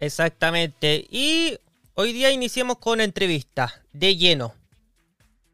Exactamente. 0.00 1.06
Y 1.10 1.58
hoy 1.94 2.12
día 2.12 2.30
iniciamos 2.30 2.78
con 2.78 3.00
entrevista 3.00 3.82
de 3.92 4.16
lleno. 4.16 4.54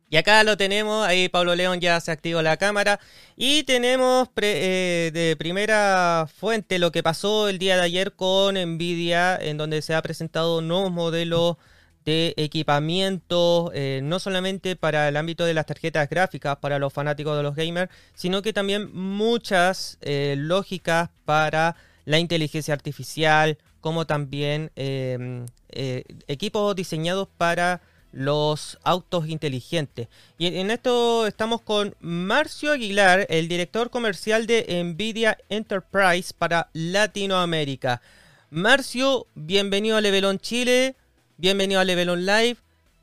Y 0.08 0.17
acá 0.17 0.45
lo 0.45 0.57
tenemos, 0.57 1.04
ahí 1.04 1.29
Pablo 1.29 1.57
León 1.57 1.80
ya 1.80 2.00
se 2.00 2.12
activó 2.12 2.41
la 2.41 2.56
cámara. 2.56 3.00
Y 3.36 3.64
tenemos 3.64 4.28
eh, 4.36 5.10
de 5.12 5.36
primera 5.36 6.28
fuente 6.32 6.78
lo 6.78 6.92
que 6.92 7.02
pasó 7.02 7.48
el 7.48 7.58
día 7.58 7.76
de 7.76 7.82
ayer 7.82 8.12
con 8.12 8.54
Nvidia, 8.54 9.36
en 9.36 9.56
donde 9.56 9.82
se 9.82 9.95
ha 9.95 10.02
presentado 10.02 10.60
nuevos 10.60 10.92
modelos 10.92 11.56
de 12.04 12.34
equipamiento, 12.36 13.72
eh, 13.74 14.00
no 14.04 14.20
solamente 14.20 14.76
para 14.76 15.08
el 15.08 15.16
ámbito 15.16 15.44
de 15.44 15.54
las 15.54 15.66
tarjetas 15.66 16.08
gráficas, 16.08 16.56
para 16.58 16.78
los 16.78 16.92
fanáticos 16.92 17.36
de 17.36 17.42
los 17.42 17.56
gamers, 17.56 17.90
sino 18.14 18.42
que 18.42 18.52
también 18.52 18.94
muchas 18.94 19.98
eh, 20.02 20.36
lógicas 20.38 21.10
para 21.24 21.74
la 22.04 22.20
inteligencia 22.20 22.74
artificial, 22.74 23.58
como 23.87 24.05
también 24.05 24.73
em, 24.75 25.46
eh, 25.68 26.03
equipos 26.27 26.75
diseñados 26.75 27.29
para 27.39 27.82
los 28.11 28.81
autos 28.82 29.29
inteligentes. 29.29 30.08
Y 30.39 30.58
en 30.58 30.72
esto 30.72 31.25
estamos 31.25 31.61
con 31.61 31.94
Marcio 32.01 32.73
Aguilar, 32.73 33.29
el 33.30 33.47
director 33.47 33.91
comercial 33.91 34.49
de 34.49 34.83
Nvidia 34.83 35.39
Enterprise 35.49 36.35
para 36.37 36.69
Latinoamérica. 36.73 38.03
Marcio, 38.51 39.29
bienvenido 39.37 39.97
a 39.97 40.01
Levelon 40.01 40.41
Chile. 40.41 40.97
Bienvenido 41.37 41.79
a 41.79 41.85
Level 41.85 42.27
Live 42.27 42.57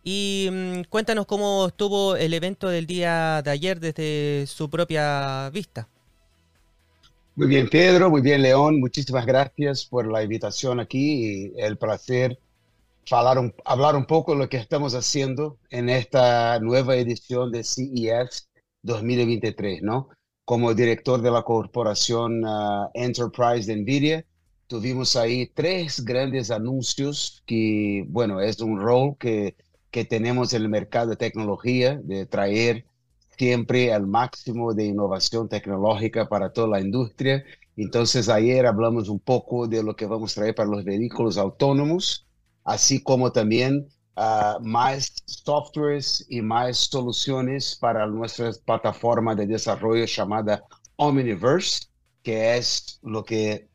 y 0.04 0.50
mm, 0.52 0.82
cuéntanos 0.90 1.26
cómo 1.27 1.68
estuvo 1.68 2.18
el 2.18 2.34
evento 2.34 2.68
del 2.68 2.88
día 2.88 3.41
de 3.41 3.52
ayer 3.52 3.80
desde 3.80 4.48
su 4.48 4.70
propia 4.70 5.50
vista. 5.50 5.88
Muy 7.36 7.48
bien, 7.48 7.68
Pedro, 7.70 8.10
muy 8.12 8.22
bien, 8.22 8.42
León. 8.44 8.80
Muchísimas 8.80 9.26
gracias 9.26 9.86
por 9.86 10.05
la 10.12 10.22
invitación 10.24 10.80
aquí 10.80 11.54
y 11.55 11.62
el 11.62 11.78
placer 11.78 12.40
hablar 13.12 13.40
un, 13.40 13.54
hablar 13.66 13.96
un 13.96 14.05
poco 14.05 14.34
de 14.34 14.40
lo 14.40 14.50
que 14.50 14.58
estamos 14.58 14.94
haciendo 14.96 15.57
en 15.72 15.90
esta 15.90 16.60
nueva 16.60 16.96
edición 16.96 17.52
de 17.52 17.63
CES 17.63 18.49
2023, 18.84 19.82
¿no? 19.82 20.10
Como 20.46 20.74
director 20.76 21.22
de 21.22 21.32
la 21.32 21.44
corporación 21.44 22.44
ah, 22.46 22.90
Enterprise 22.94 23.66
de 23.72 23.77
NVIDIA, 23.82 24.26
tuvimos 24.68 25.16
ahí 25.16 25.48
tres 25.48 26.05
grandes 26.05 26.52
anuncios 26.52 27.44
que, 27.48 28.05
bueno, 28.10 28.41
es 28.41 28.60
un 28.60 28.79
rol 28.79 29.18
que, 29.20 29.55
que 29.91 30.05
tenemos 30.05 30.54
en 30.54 30.63
el 30.63 30.70
mercado 30.70 31.12
de 31.12 31.16
tecnología, 31.18 32.00
de 32.04 32.26
traer 32.27 32.85
siempre 33.37 33.91
el 33.91 34.07
máximo 34.07 34.73
de 34.73 34.85
innovación 34.85 35.48
tecnológica 35.49 36.27
para 36.27 36.51
toda 36.51 36.67
la 36.67 36.81
industria. 36.81 37.43
Entonces 37.76 38.29
ayer 38.29 38.65
hablamos 38.65 39.09
un 39.09 39.20
poco 39.20 39.67
de 39.67 39.84
lo 39.84 39.95
que 39.95 40.05
vamos 40.05 40.31
a 40.34 40.41
traer 40.41 40.55
para 40.55 40.70
los 40.70 40.84
vehículos 40.84 41.37
autónomos, 41.37 42.27
así 42.63 43.01
como 43.01 43.31
también 43.31 43.87
uh, 44.15 44.61
más 44.61 45.13
softwares 45.26 46.26
y 46.29 46.41
más 46.41 46.77
soluciones 46.77 47.76
para 47.76 48.05
nuestra 48.07 48.51
plataforma 48.65 49.35
de 49.35 49.48
desarrollo 49.48 50.05
llamada 50.05 50.63
Omniverse, 50.95 51.87
que 52.21 52.57
es 52.57 52.99
lo 53.01 53.23
que 53.23 53.67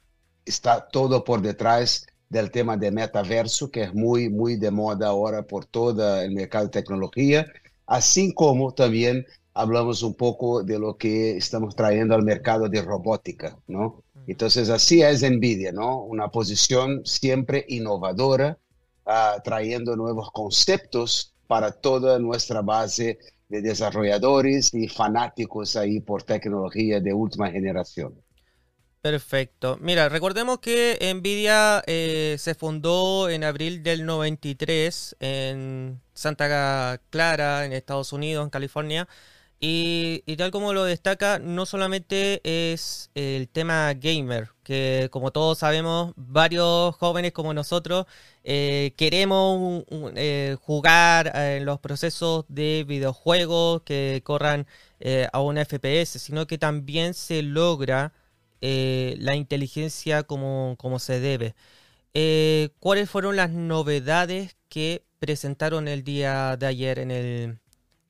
está 0.45 0.89
todo 0.89 1.25
por 1.25 1.43
detrás 1.43 2.07
del 2.29 2.51
tema 2.51 2.77
de 2.77 2.91
metaverso, 2.91 3.71
que 3.71 3.83
es 3.85 3.95
muy, 3.95 4.29
muy 4.29 4.57
de 4.57 4.71
moda 4.71 5.09
ahora 5.09 5.43
por 5.43 5.65
todo 5.67 6.21
el 6.21 6.33
mercado 6.33 6.65
de 6.65 6.71
tecnología, 6.71 7.47
así 7.87 8.35
como 8.35 8.73
también 8.73 9.27
hablamos 9.59 10.05
un 10.05 10.15
poco 10.15 10.63
de 10.63 10.79
lo 10.79 10.97
que 10.97 11.37
estamos 11.37 11.75
trayendo 11.75 12.15
al 12.15 12.23
mercado 12.23 12.69
de 12.69 12.81
robótica, 12.81 13.59
¿no? 13.67 14.05
Entonces, 14.29 14.71
así 14.71 15.03
es 15.03 15.23
NVIDIA, 15.23 15.73
¿no? 15.73 16.03
Una 16.03 16.29
posición 16.29 17.05
siempre 17.05 17.65
innovadora, 17.69 18.57
uh, 19.05 19.43
trayendo 19.43 19.97
nuevos 19.97 20.31
conceptos 20.31 21.35
para 21.49 21.73
toda 21.73 22.21
nuestra 22.21 22.63
base 22.63 23.19
de 23.49 23.61
desarrolladores 23.61 24.73
y 24.75 24.87
fanáticos 24.87 25.75
ahí 25.75 25.99
por 26.01 26.23
tecnología 26.23 27.01
de 27.01 27.13
última 27.13 27.51
generación. 27.51 28.15
Perfecto. 29.01 29.77
Mira, 29.81 30.09
recordemos 30.09 30.59
que 30.61 30.99
Nvidia 31.17 31.83
eh, 31.87 32.37
se 32.39 32.55
fundó 32.55 33.29
en 33.29 33.43
abril 33.43 33.83
del 33.83 34.07
93 34.07 35.17
en 35.19 36.01
Santa 36.15 37.01
Clara, 37.11 37.65
en 37.65 37.73
Estados 37.73 38.13
Unidos, 38.13 38.45
en 38.45 38.51
California. 38.51 39.09
Y, 39.61 40.23
tal 40.37 40.53
como 40.53 40.73
lo 40.73 40.85
destaca, 40.85 41.41
no 41.41 41.67
solamente 41.67 42.41
es 42.45 43.11
el 43.15 43.49
tema 43.49 43.93
gamer, 43.95 44.51
que 44.63 45.09
como 45.11 45.33
todos 45.33 45.59
sabemos, 45.59 46.13
varios 46.17 46.95
jóvenes 46.97 47.33
como 47.33 47.53
nosotros 47.55 48.07
eh, 48.45 48.93
queremos 48.97 49.85
eh, 50.15 50.57
jugar 50.61 51.33
en 51.35 51.65
los 51.65 51.81
procesos 51.81 52.45
de 52.49 52.85
videojuegos 52.87 53.83
que 53.83 54.21
corran 54.25 54.67
a 55.33 55.41
un 55.41 55.57
FPS, 55.59 56.21
sino 56.21 56.47
que 56.47 56.59
también 56.59 57.15
se 57.15 57.43
logra 57.43 58.13
eh, 58.61 59.17
la 59.21 59.37
inteligencia 59.37 60.25
como, 60.25 60.77
como 60.79 60.99
se 60.99 61.21
debe. 61.21 61.55
Eh, 62.15 62.71
¿Cuáles 62.81 63.11
fueron 63.11 63.37
las 63.37 63.51
novedades 63.51 64.57
que 64.69 65.05
presentaron 65.21 65.89
el 65.89 66.05
día 66.05 66.57
de 66.57 66.67
ayer 66.67 66.99
en 66.99 67.11
el 67.13 67.61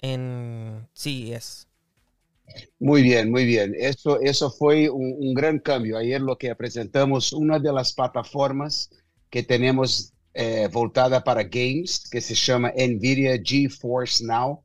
en 0.00 0.86
CES? 0.94 1.68
Muy 2.78 3.02
bien, 3.02 3.30
muy 3.30 3.44
bien. 3.44 3.74
Eso, 3.78 4.20
eso 4.20 4.50
fue 4.50 4.88
un, 4.88 5.34
gran 5.34 5.58
cambio. 5.58 5.98
Ayer 5.98 6.20
lo 6.20 6.36
que 6.36 6.54
presentamos, 6.54 7.32
una 7.32 7.58
de 7.58 7.72
las 7.72 7.92
plataformas 7.92 8.90
que 9.30 9.42
tenemos 9.42 10.12
eh, 10.34 10.68
voltada 10.72 11.22
para 11.22 11.44
games, 11.44 12.08
que 12.10 12.20
se 12.20 12.34
llama 12.34 12.72
NVIDIA 12.76 13.38
GeForce 13.42 14.24
Now, 14.24 14.62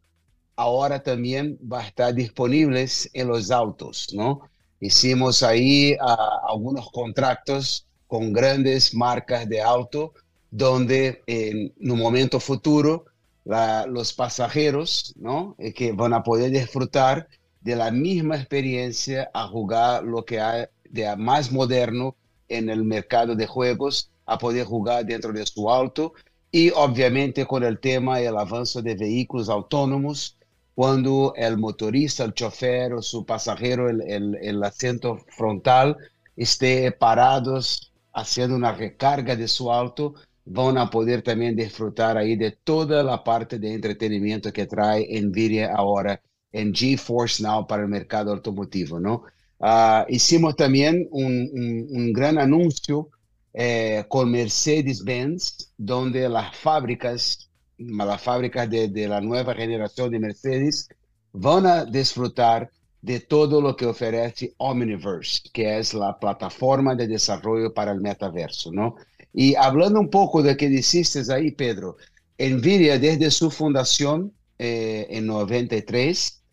ahora 0.56 1.02
también 1.02 1.58
va 1.62 1.82
a 1.82 1.88
estar 1.88 2.14
disponible 2.14 2.88
en 3.14 3.28
los 3.28 3.52
autos, 3.52 4.08
¿no? 4.14 4.42
Hicimos 4.80 5.44
ahí 5.44 5.94
uh, 5.94 6.52
algunos 6.52 6.90
contratos 6.92 7.88
con 8.08 8.34
grandes 8.34 8.94
marcas 8.94 9.48
de 9.48 9.62
auto, 9.62 10.14
donde 10.52 11.24
en 11.26 11.74
un 11.80 11.98
momento 11.98 12.40
futuro 12.40 13.06
la, 13.46 13.86
los 13.86 14.14
pasajeros 14.14 15.14
¿no? 15.18 15.56
Eh, 15.58 15.74
que 15.74 15.92
van 15.92 16.14
a 16.14 16.24
poder 16.24 16.52
disfrutar 16.52 17.28
de 17.62 17.76
la 17.76 17.92
misma 17.92 18.36
experiencia 18.38 19.30
a 19.34 19.48
jugar 19.48 20.04
lo 20.04 20.26
que 20.26 20.40
hay 20.40 20.66
de 20.90 21.16
más 21.16 21.52
moderno 21.52 22.16
en 22.50 22.70
el 22.70 22.84
mercado 22.84 23.36
de 23.36 23.48
juegos, 23.48 24.12
a 24.26 24.38
poder 24.38 24.66
jugar 24.66 25.06
dentro 25.06 25.34
de 25.34 25.46
su 25.46 25.70
auto 25.70 26.14
y 26.52 26.70
obviamente 26.72 27.46
con 27.46 27.64
el 27.64 27.80
tema 27.80 28.20
del 28.20 28.38
avance 28.38 28.82
de 28.82 28.96
vehículos 28.96 29.50
autónomos, 29.50 30.38
cuando 30.76 31.34
el 31.36 31.58
motorista, 31.58 32.24
el 32.24 32.34
chofer 32.34 32.94
o 32.94 33.02
su 33.02 33.26
pasajero, 33.26 33.90
el, 33.90 34.02
el, 34.02 34.36
el 34.36 34.64
asiento 34.64 35.18
frontal, 35.36 35.98
esté 36.36 36.92
parados 36.92 37.92
haciendo 38.14 38.56
una 38.56 38.72
recarga 38.72 39.36
de 39.36 39.48
su 39.48 39.72
auto, 39.72 40.14
van 40.46 40.78
a 40.78 40.90
poder 40.90 41.22
también 41.22 41.56
disfrutar 41.56 42.18
ahí 42.18 42.36
de 42.36 42.52
toda 42.52 43.04
la 43.04 43.24
parte 43.24 43.60
de 43.60 43.74
entretenimiento 43.74 44.52
que 44.52 44.66
trae 44.66 45.22
Nvidia 45.22 45.74
ahora 45.76 46.22
en 46.52 46.74
GeForce 46.74 47.42
Now 47.44 47.66
para 47.68 47.84
el 47.84 47.90
mercado 47.90 48.32
automotivo, 48.32 49.00
¿no? 49.00 49.24
Uh, 49.60 50.04
hicimos 50.10 50.56
también 50.56 51.08
un, 51.12 52.12
gran 52.12 52.38
anuncio 52.38 53.10
eh, 53.54 54.04
con 54.10 54.30
Mercedes-Benz, 54.30 55.74
donde 55.78 56.28
las 56.28 56.56
fábricas 56.58 57.50
las 57.78 58.22
fábricas 58.22 58.70
de, 58.70 58.88
de, 58.88 59.08
la 59.08 59.20
nueva 59.20 59.54
generación 59.56 60.12
de 60.12 60.20
Mercedes 60.20 60.88
van 61.32 61.66
a 61.66 61.86
disfrutar 61.86 62.70
de 63.02 63.20
todo 63.20 63.60
lo 63.62 63.76
que 63.76 63.86
ofrece 63.86 64.54
Omniverse, 64.58 65.42
que 65.52 65.78
es 65.78 65.94
la 65.94 66.18
plataforma 66.18 66.96
de 66.96 67.08
desarrollo 67.08 67.74
para 67.74 67.92
el 67.92 68.00
metaverso, 68.00 68.72
¿no? 68.72 68.96
Y 69.34 69.56
hablando 69.56 70.00
un 70.00 70.10
poco 70.10 70.44
de 70.44 70.56
que 70.56 70.70
dijiste 70.70 71.22
ahí, 71.34 71.52
Pedro, 71.52 71.98
Nvidia 72.38 73.00
desde 73.00 73.32
su 73.32 73.50
fundación 73.50 74.34
eh, 74.60 75.08
en 75.10 75.26
93 75.28 76.44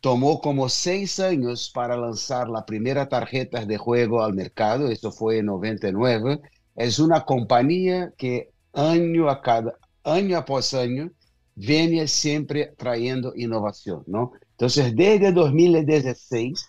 tomó 0.00 0.40
como 0.40 0.68
seis 0.68 1.20
años 1.20 1.70
para 1.74 1.96
lanzar 1.96 2.48
la 2.48 2.64
primera 2.64 3.08
tarjeta 3.08 3.66
de 3.66 3.76
juego 3.76 4.22
al 4.22 4.34
mercado, 4.34 4.88
eso 4.88 5.12
fue 5.12 5.38
en 5.38 5.46
99. 5.46 6.40
Es 6.76 6.98
una 6.98 7.24
compañía 7.24 8.12
que 8.16 8.50
año 8.72 9.28
a 9.28 9.42
cada 9.42 9.76
año 10.04 10.38
após 10.38 10.74
año, 10.74 11.10
viene 11.54 12.08
siempre 12.08 12.72
trayendo 12.76 13.32
innovación, 13.36 14.02
¿no? 14.06 14.32
Entonces, 14.52 14.94
desde 14.94 15.32
2016 15.32 16.66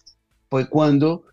fue 0.50 0.70
cuando 0.70 1.26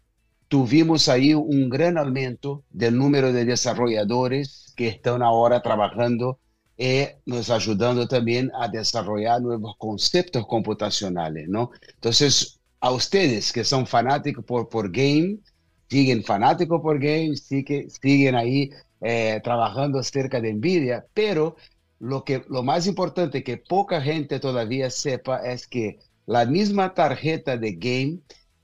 tuvimos 0.48 1.08
ahí 1.08 1.34
un 1.34 1.68
gran 1.68 1.98
aumento 1.98 2.64
del 2.70 2.96
número 2.96 3.32
de 3.32 3.44
desarrolladores 3.44 4.72
que 4.76 4.88
están 4.88 5.22
ahora 5.22 5.62
trabajando 5.62 6.40
y 6.76 6.84
eh, 6.84 7.18
nos 7.26 7.50
ayudando 7.50 8.06
también 8.06 8.50
a 8.54 8.68
desarrollar 8.68 9.42
nuevos 9.42 9.74
conceptos 9.78 10.46
computacionales, 10.46 11.48
¿no? 11.48 11.70
Entonces, 11.94 12.60
a 12.80 12.92
ustedes 12.92 13.52
que 13.52 13.64
son 13.64 13.86
fanáticos 13.86 14.44
por, 14.44 14.68
por 14.68 14.90
game, 14.92 15.38
siguen 15.90 16.22
fanáticos 16.22 16.80
por 16.80 16.98
game, 17.00 17.34
siguen, 17.36 17.90
siguen 17.90 18.36
ahí 18.36 18.70
eh, 19.00 19.40
trabajando 19.42 20.02
cerca 20.02 20.40
de 20.40 20.54
NVIDIA, 20.54 21.04
pero 21.14 21.56
lo, 21.98 22.24
que, 22.24 22.44
lo 22.48 22.62
más 22.62 22.86
importante 22.86 23.42
que 23.42 23.56
poca 23.56 24.00
gente 24.00 24.38
todavía 24.38 24.88
sepa 24.90 25.38
es 25.38 25.66
que 25.66 25.98
la 26.26 26.46
misma 26.46 26.94
tarjeta 26.94 27.56
de 27.56 27.72
game 27.72 28.18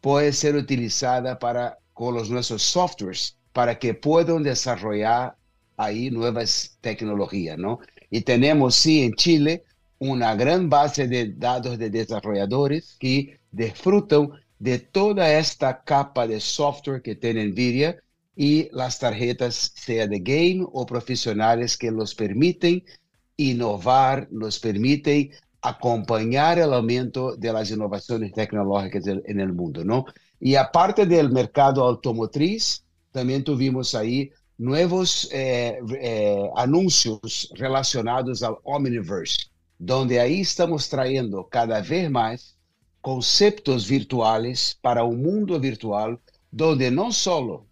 puede 0.05 0.35
ser 0.35 0.55
utilizada 0.55 1.39
para, 1.39 1.79
con 1.95 2.15
los 2.15 2.29
nuestros 2.29 2.63
softwares 2.63 3.39
para 3.55 3.79
que 3.79 3.95
puedan 3.95 4.43
desarrollar 4.43 5.35
ahí 5.79 6.11
nuevas 6.11 6.77
tecnologías, 6.83 7.57
¿no? 7.57 7.79
Y 8.11 8.21
tenemos, 8.21 8.75
sí, 8.75 9.03
en 9.03 9.15
Chile 9.15 9.65
una 9.99 10.35
gran 10.35 10.69
base 10.69 11.09
de 11.09 11.33
datos 11.33 11.79
de 11.79 11.89
desarrolladores 11.89 12.97
que 13.01 13.41
disfrutan 13.51 14.29
de 14.59 14.79
toda 14.79 15.39
esta 15.39 15.83
capa 15.83 16.27
de 16.27 16.39
software 16.39 17.01
que 17.01 17.15
tiene 17.17 17.47
NVIDIA 17.47 17.97
y 18.37 18.69
las 18.73 18.99
tarjetas, 18.99 19.73
sea 19.75 20.07
de 20.07 20.21
game 20.21 20.67
o 20.71 20.85
profesionales, 20.85 21.79
que 21.79 21.91
los 21.91 22.15
permiten 22.15 22.85
innovar, 23.39 24.29
nos 24.31 24.59
permiten 24.59 25.31
acompañar 25.65 26.59
el 26.59 26.75
aumento 26.75 27.37
de 27.37 27.53
las 27.53 27.71
innovaciones 27.71 28.33
tecnológicas 28.33 29.07
en 29.07 29.41
el 29.41 29.53
mundo, 29.55 29.83
¿no? 29.83 30.05
Y 30.39 30.57
aparte 30.57 31.07
del 31.07 31.31
mercado 31.31 31.83
automotriz, 31.83 32.85
también 33.11 33.43
tuvimos 33.43 33.95
ahí 33.95 34.31
nuevos 34.59 35.27
eh, 35.33 35.79
eh, 36.01 36.51
anuncios 36.55 37.51
relacionados 37.55 38.43
al 38.43 38.57
Omniverse, 38.65 39.47
donde 39.79 40.21
ahí 40.21 40.43
estamos 40.43 40.89
trayendo 40.91 41.49
cada 41.49 41.81
vez 41.81 42.11
más 42.11 42.59
conceptos 43.01 43.89
virtuales 43.89 44.79
para 44.83 45.05
un 45.05 45.23
mundo 45.23 45.59
virtual, 45.59 46.21
donde 46.51 46.91
no 46.91 47.11
solo 47.11 47.67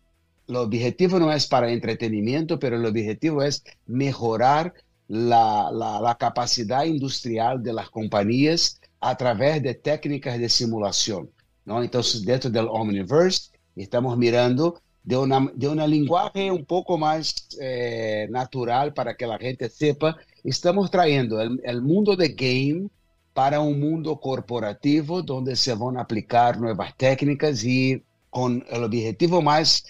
el 0.49 0.57
objetivo 0.57 1.19
no 1.19 1.31
es 1.31 1.47
para 1.47 1.71
entretenimiento, 1.71 2.59
pero 2.59 2.77
el 2.77 2.87
objetivo 2.87 3.43
es 3.43 3.63
mejorar 3.87 4.75
la, 5.09 5.71
la, 5.73 6.01
la 6.01 6.15
capacidad 6.17 6.85
industrial 6.85 7.63
de 7.63 7.73
las 7.73 7.91
compañías 7.91 8.81
a 9.01 9.17
través 9.17 9.63
de 9.63 9.75
técnicas 9.75 10.39
de 10.39 10.49
simulación. 10.49 11.31
¿no? 11.65 11.83
Entonces, 11.83 12.25
dentro 12.25 12.51
del 12.51 12.67
Omniverse, 12.69 13.51
estamos 13.77 14.17
mirando 14.17 14.81
de 15.03 15.17
una, 15.17 15.51
de 15.55 15.69
una 15.69 15.87
lenguaje 15.87 16.51
un 16.51 16.65
poco 16.65 16.97
más 16.97 17.49
eh, 17.61 18.29
natural 18.31 18.95
para 18.95 19.17
que 19.17 19.27
la 19.27 19.39
gente 19.39 19.69
sepa, 19.69 20.17
estamos 20.45 20.91
trayendo 20.91 21.41
el, 21.41 21.61
el, 21.65 21.83
mundo 21.83 22.15
de 22.15 22.29
game 22.29 22.89
para 23.33 23.61
un 23.61 23.81
mundo 23.81 24.21
corporativo 24.21 25.23
donde 25.23 25.57
se 25.57 25.75
van 25.75 25.97
a 25.97 26.03
aplicar 26.03 26.61
nuevas 26.61 26.97
técnicas 26.97 27.65
y 27.65 28.03
con 28.31 28.65
el 28.71 28.85
objetivo 28.85 29.43
más, 29.43 29.85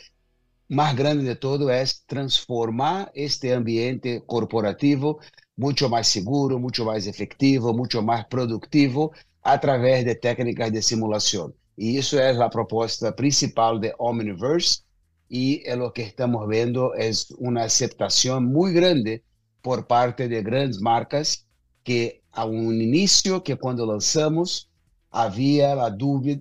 más 0.73 0.97
grande 0.97 1.25
de 1.25 1.37
todo 1.37 1.71
es 1.71 2.03
transformar 2.07 3.13
este 3.15 3.53
ambiente 3.53 4.23
corporativo 4.25 5.21
mucho 5.55 5.91
más 5.91 6.09
seguro, 6.09 6.59
mucho 6.59 6.87
más 6.87 7.07
efectivo, 7.07 7.75
mucho 7.75 8.01
más 8.03 8.25
productivo 8.27 9.13
a 9.43 9.61
través 9.61 10.07
de 10.07 10.15
técnicas 10.15 10.73
de 10.73 10.81
simulación. 10.81 11.55
Y 11.77 11.99
eso 11.99 12.19
es 12.19 12.37
la 12.37 12.49
propuesta 12.49 13.15
principal 13.15 13.83
de 13.83 13.93
Omniverse, 13.99 14.83
y 15.29 15.63
lo 15.77 15.93
que 15.93 16.05
estamos 16.05 16.49
viendo 16.49 16.95
es 16.95 17.31
una 17.39 17.65
aceptación 17.65 18.47
muy 18.47 18.73
grande 18.73 19.25
por 19.61 19.87
parte 19.87 20.27
de 20.27 20.43
grandes 20.43 20.81
marcas 20.81 21.47
que 21.85 22.23
a 22.33 22.47
un 22.47 22.81
inicio 22.81 23.43
que 23.43 23.57
cuando 23.57 23.85
lanzamos 23.85 24.71
había 25.11 25.75
la, 25.75 25.95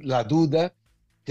la 0.03 0.23
duda 0.23 0.73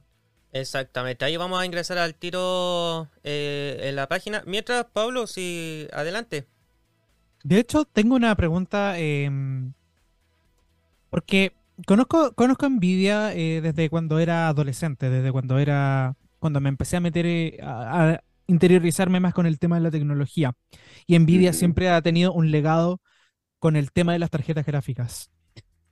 Exactamente, 0.60 1.24
ahí 1.24 1.36
vamos 1.36 1.60
a 1.60 1.66
ingresar 1.66 1.98
al 1.98 2.14
tiro 2.14 3.08
eh, 3.24 3.80
en 3.82 3.96
la 3.96 4.08
página. 4.08 4.42
Mientras, 4.46 4.86
Pablo, 4.86 5.26
si 5.26 5.86
adelante. 5.92 6.46
De 7.44 7.58
hecho, 7.58 7.84
tengo 7.84 8.16
una 8.16 8.34
pregunta 8.34 8.98
eh, 8.98 9.30
porque 11.10 11.52
conozco, 11.86 12.32
conozco 12.32 12.68
Nvidia 12.68 13.34
eh, 13.34 13.60
desde 13.60 13.90
cuando 13.90 14.18
era 14.18 14.48
adolescente, 14.48 15.10
desde 15.10 15.32
cuando 15.32 15.58
era. 15.58 16.16
cuando 16.38 16.60
me 16.60 16.68
empecé 16.68 16.96
a 16.96 17.00
meter 17.00 17.60
a, 17.62 18.20
interiorizarme 18.46 19.20
más 19.20 19.34
con 19.34 19.46
el 19.46 19.58
tema 19.58 19.76
de 19.76 19.82
la 19.82 19.90
tecnología. 19.90 20.54
Y 21.06 21.18
Nvidia 21.18 21.52
siempre 21.52 21.88
ha 21.88 22.00
tenido 22.02 22.32
un 22.32 22.50
legado 22.50 23.00
con 23.58 23.76
el 23.76 23.92
tema 23.92 24.12
de 24.12 24.18
las 24.18 24.30
tarjetas 24.30 24.64
gráficas. 24.64 25.30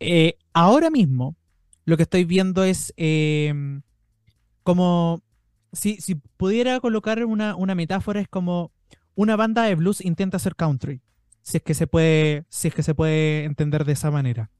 Eh, 0.00 0.36
ahora 0.52 0.90
mismo, 0.90 1.36
lo 1.84 1.96
que 1.96 2.04
estoy 2.04 2.24
viendo 2.24 2.64
es 2.64 2.92
em, 2.96 3.82
como. 4.64 5.22
Si, 5.72 6.00
si 6.00 6.14
pudiera 6.14 6.78
colocar 6.80 7.24
una, 7.24 7.56
una 7.56 7.74
metáfora, 7.74 8.20
es 8.20 8.28
como 8.28 8.72
una 9.14 9.36
banda 9.36 9.64
de 9.64 9.74
blues 9.74 10.04
intenta 10.04 10.36
hacer 10.36 10.56
country. 10.56 11.00
Si 11.42 11.56
es 11.56 11.62
que 11.62 11.74
se 11.74 11.86
puede, 11.86 12.44
si 12.48 12.68
es 12.68 12.74
que 12.74 12.82
se 12.82 12.94
puede 12.94 13.44
entender 13.44 13.84
de 13.84 13.92
esa 13.92 14.10
manera. 14.10 14.50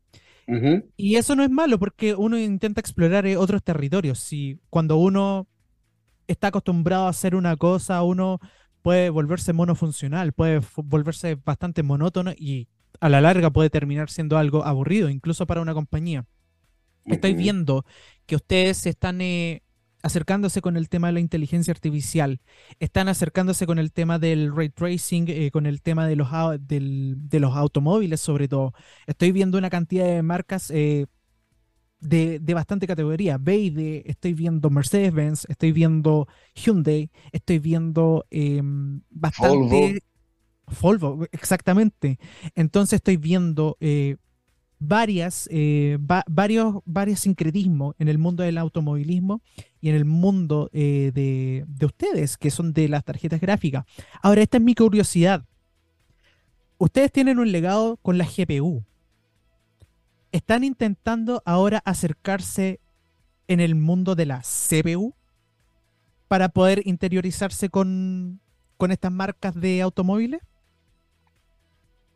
Y 0.97 1.17
eso 1.17 1.35
no 1.35 1.43
es 1.43 1.51
malo 1.51 1.79
porque 1.79 2.15
uno 2.15 2.39
intenta 2.39 2.81
explorar 2.81 3.27
eh, 3.27 3.37
otros 3.37 3.63
territorios. 3.63 4.19
Si 4.19 4.61
cuando 4.69 4.97
uno 4.99 5.47
está 6.27 6.49
acostumbrado 6.49 7.07
a 7.07 7.11
hacer 7.11 7.35
una 7.35 7.57
cosa, 7.57 8.03
uno 8.03 8.41
puede 8.83 9.09
volverse 9.09 9.55
monofuncional, 9.55 10.33
puede 10.33 10.61
volverse 10.77 11.37
bastante 11.37 11.83
monótono 11.83 12.33
y 12.37 12.69
a 13.01 13.09
la 13.09 13.23
larga 13.23 13.51
puede 13.51 13.71
terminar 13.71 14.11
siendo 14.11 14.37
algo 14.37 14.65
aburrido, 14.65 15.09
incluso 15.09 15.47
para 15.47 15.63
una 15.63 15.75
compañía. 15.75 16.27
Estoy 17.07 17.35
viendo 17.35 17.85
que 18.27 18.37
ustedes 18.37 18.87
están 18.87 19.21
eh, 19.21 19.63
acercándose 20.05 20.61
con 20.61 20.77
el 20.77 20.91
tema 20.91 21.07
de 21.07 21.15
la 21.15 21.21
inteligencia 21.21 21.73
artificial, 21.73 22.41
están 22.79 23.09
acercándose 23.09 23.65
con 23.65 23.79
el 23.79 23.91
tema 23.91 24.19
del 24.19 24.55
ray 24.55 24.69
tracing, 24.69 25.25
eh, 25.29 25.51
con 25.51 25.65
el 25.65 25.81
tema 25.81 26.07
de 26.07 26.15
los, 26.15 26.29
de 26.69 27.41
los 27.41 27.57
automóviles 27.57 28.21
sobre 28.21 28.47
todo. 28.47 28.75
Estoy 29.07 29.33
viendo 29.33 29.57
una 29.57 29.71
cantidad 29.71 30.05
de 30.05 30.23
marcas 30.23 30.71
eh, 30.71 31.07
de, 32.01 32.39
bastante 32.53 32.87
categoría. 32.87 33.39
Beide, 33.39 34.03
estoy 34.05 34.35
viendo 34.35 34.69
Mercedes-Benz, 34.69 35.47
estoy 35.49 35.73
viendo 35.73 36.29
Hyundai, 36.55 37.11
estoy 37.33 37.59
viendo 37.59 38.27
em, 38.31 39.01
bastante... 39.09 40.03
Volvo. 40.81 41.27
exactamente. 41.33 42.19
Entonces 42.55 42.97
estoy 42.97 43.17
viendo 43.17 43.77
eh, 43.81 44.17
varias, 44.79 45.49
eh, 45.51 45.99
varios, 46.01 46.77
varios 46.85 47.21
sincretismos 47.21 47.95
en 47.99 48.09
el 48.09 48.19
mundo 48.19 48.43
del 48.43 48.59
automovilismo 48.59 49.43
y 49.85 49.91
en 49.91 49.97
el 49.97 50.07
mundo 50.07 50.71
eh, 50.73 51.11
de, 51.13 51.67
de, 51.69 51.85
ustedes, 51.85 52.39
que 52.39 52.51
son 52.51 52.73
de 52.73 52.89
las 52.89 53.05
tarjetas 53.05 53.39
gráficas. 53.39 53.85
Ahora, 54.23 54.41
esta 54.41 54.57
es 54.57 54.63
mi 54.63 54.75
curiosidad. 54.75 55.45
Ustedes 56.79 57.13
tienen 57.13 57.39
un 57.39 57.53
legado 57.53 57.99
con 57.99 58.17
la 58.17 58.25
GPU. 58.25 58.83
¿Están 60.33 60.65
intentando 60.65 61.43
ahora 61.45 61.83
acercarse 61.85 62.81
en 63.47 63.61
el 63.61 63.75
mundo 63.75 64.15
de 64.15 64.25
la 64.25 64.41
CPU 64.41 65.15
para 66.29 66.49
poder 66.49 66.81
interiorizarse 66.87 67.69
con, 67.69 68.41
con 68.79 68.91
estas 68.91 69.13
marcas 69.13 69.55
de 69.55 69.83
automóviles? 69.83 70.41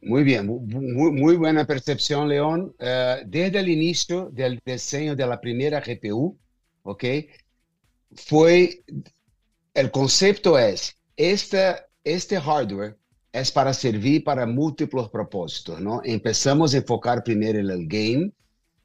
Muy 0.01 0.23
bien, 0.23 0.47
muy, 0.47 1.13
muy 1.13 1.37
buena 1.37 1.67
percepción, 1.67 2.31
León. 2.31 2.75
Uh, 2.81 3.27
desde 3.27 3.59
el 3.59 3.69
inicio 3.69 4.31
del 4.33 4.59
diseño 4.65 5.15
de 5.15 5.27
la 5.27 5.39
primera 5.39 5.83
GPU, 5.83 6.39
¿ok? 6.83 7.05
Fue, 8.15 8.83
el 9.75 9.91
concepto 9.91 10.59
es, 10.59 10.97
esta, 11.17 11.87
este 12.05 12.41
hardware 12.41 12.97
es 13.33 13.53
para 13.53 13.73
servir 13.75 14.25
para 14.25 14.47
múltiples 14.47 15.09
propósitos, 15.09 15.81
¿no? 15.81 16.01
Empezamos 16.05 16.75
a 16.75 16.79
enfocar 16.79 17.23
primero 17.23 17.59
en 17.59 17.71
el 17.71 17.87
game. 17.87 18.33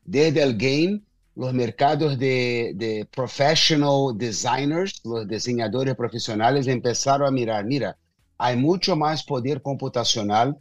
Desde 0.03 0.43
el 0.43 0.57
game, 0.57 1.01
los 1.35 1.53
mercados 1.53 2.19
de, 2.19 2.73
de 2.75 3.07
professional 3.11 4.15
designers, 4.15 5.01
los 5.05 5.27
diseñadores 5.27 5.95
profesionales 5.95 6.67
empezaron 6.67 7.27
a 7.27 7.31
mirar, 7.31 7.65
mira, 7.65 7.97
hay 8.37 8.57
mucho 8.57 8.95
más 8.95 9.23
poder 9.23 9.61
computacional 9.61 10.57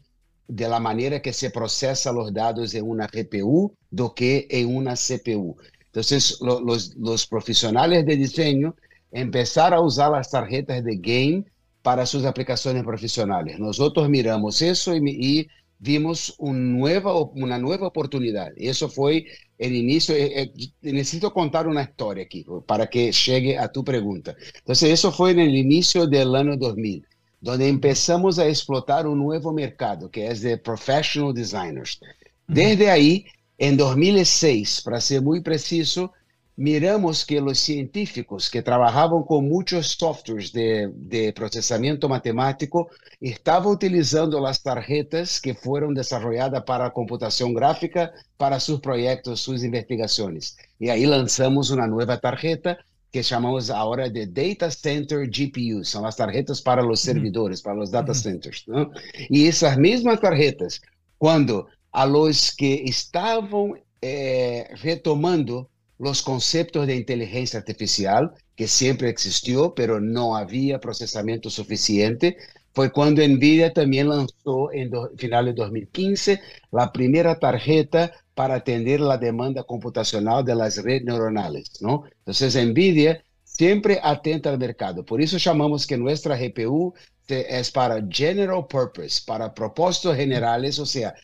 de 0.47 0.69
la 0.69 0.81
manera 0.81 1.21
que 1.21 1.33
se 1.33 1.51
procesa 1.51 2.13
los 2.13 2.33
dados 2.33 2.75
en 2.75 2.89
una 2.89 3.07
GPU 3.07 3.75
do 3.91 4.15
que 4.15 4.47
en 4.51 4.77
una 4.77 4.95
CPU. 4.95 5.57
Entonces, 5.93 6.39
lo, 6.41 6.61
los, 6.61 6.97
los, 6.97 7.27
profesionales 7.27 8.07
de 8.07 8.17
diseño 8.17 8.75
empezaron 9.11 9.79
a 9.79 9.83
usar 9.83 10.11
las 10.11 10.31
tarjetas 10.31 10.83
de 10.83 10.97
game 10.97 11.45
para 11.83 12.07
sus 12.07 12.25
aplicaciones 12.25 12.83
profesionales. 12.83 13.59
Nosotros 13.59 14.09
miramos 14.09 14.63
eso 14.63 14.97
y, 14.97 15.01
y 15.05 15.49
vimos 15.79 16.35
un 16.39 16.79
nueva, 16.79 17.15
una 17.21 17.59
nueva 17.59 17.89
oportunidad. 17.89 18.53
Eso 18.57 18.89
fue 18.89 19.27
el 19.59 19.75
inicio. 19.75 20.15
Eh, 20.15 20.43
eh, 20.43 20.53
necesito 20.81 21.31
contar 21.31 21.69
una 21.69 21.83
historia 21.83 22.25
aquí 22.25 22.47
para 22.67 22.89
que 22.89 23.13
llegue 23.13 23.59
a 23.59 23.71
tu 23.71 23.85
pregunta. 23.85 24.35
Entonces, 24.59 24.91
eso 24.91 25.13
fue 25.13 25.33
en 25.33 25.41
el 25.41 25.55
inicio 25.55 26.07
del 26.07 26.35
año 26.35 26.57
2000 26.57 27.07
donde 27.43 27.69
empezamos 27.69 28.39
a 28.39 28.47
explotar 28.47 29.07
un 29.07 29.19
nuevo 29.19 29.53
mercado, 29.53 30.09
que 30.09 30.29
es 30.29 30.41
de 30.43 30.57
professional 30.57 31.35
designers. 31.35 32.01
Desde 32.47 32.89
ahí, 32.89 33.27
en 33.63 33.77
2006, 33.77 34.83
para 34.83 35.01
ser 35.01 35.23
muy 35.23 35.41
preciso, 35.41 36.11
miramos 36.57 37.25
que 37.25 37.41
los 37.41 37.61
científicos 37.61 38.51
que 38.51 38.61
trabajaban 38.61 39.23
con 39.23 39.49
muchos 39.49 39.87
softwares 39.87 40.53
de, 40.53 40.91
de, 40.97 41.33
procesamiento 41.33 42.09
matemático 42.09 42.91
estaban 43.21 43.69
utilizando 43.69 44.41
las 44.41 44.65
tarjetas 44.65 45.41
que 45.41 45.55
fueron 45.55 45.95
desarrolladas 45.95 46.65
para 46.65 46.91
computación 46.91 47.55
gráfica 47.55 48.11
para 48.37 48.59
sus 48.59 48.81
proyectos, 48.81 49.39
sus 49.39 49.63
investigaciones. 49.63 50.57
Y 50.81 50.89
ahí 50.89 51.07
lanzamos 51.07 51.71
una 51.71 51.87
nueva 51.87 52.19
tarjeta 52.19 52.79
que 53.13 53.23
chamamos 53.23 53.71
agora 53.71 54.09
de 54.09 54.27
Data 54.27 54.73
Center 54.73 55.29
GPU, 55.29 55.85
são 55.85 56.05
as 56.05 56.17
tarjetas 56.17 56.61
para 56.61 56.85
os 56.85 56.99
servidores, 56.99 57.63
para 57.63 57.81
os 57.81 57.93
data 57.93 58.13
centers. 58.13 58.65
Não? 58.67 58.91
E 59.31 59.47
essas 59.47 59.77
mesmas 59.77 60.19
tarjetas, 60.19 60.81
quando 61.17 61.69
a 61.93 62.07
los 62.07 62.51
que 62.51 62.83
estavam 62.87 63.75
eh, 64.01 64.69
retomando 64.83 65.69
os 65.99 66.21
conceitos 66.21 66.87
de 66.87 66.97
inteligência 66.97 67.59
artificial, 67.59 68.35
que 68.57 68.67
sempre 68.67 69.09
existiu, 69.09 69.71
pero 69.71 70.01
não 70.01 70.35
havia 70.35 70.79
processamento 70.79 71.49
suficiente, 71.51 72.37
foi 72.75 72.91
quando 72.91 73.21
NVIDIA 73.21 73.71
também 73.73 74.03
lançou, 74.03 74.73
em 74.73 74.89
do, 74.89 75.11
final 75.19 75.45
de 75.45 75.53
2015, 75.53 76.41
a 76.73 76.87
primeira 76.89 77.35
tarjeta 77.35 78.13
para 78.35 78.57
atender 78.57 78.99
la 78.99 79.17
demanda 79.17 79.63
computacional 79.63 80.43
de 80.43 80.55
las 80.55 80.79
redes 80.79 81.05
neuronales, 81.05 81.81
¿no? 81.83 82.05
Entonces, 82.21 82.55
NVIDIA 82.57 83.23
siempre 83.45 84.01
atenta 84.03 84.49
al 84.51 84.59
mercado. 84.59 85.05
Por 85.05 85.21
eso 85.21 85.37
llamamos 85.37 85.87
que 85.87 85.99
nuestra 85.99 86.37
GPU 86.37 86.95
es 87.29 87.71
para 87.71 88.03
general 88.09 88.67
purpose, 88.67 89.23
para 89.25 89.53
propósitos 89.53 90.17
generales, 90.17 90.79
o 90.79 90.87
sea, 90.87 91.15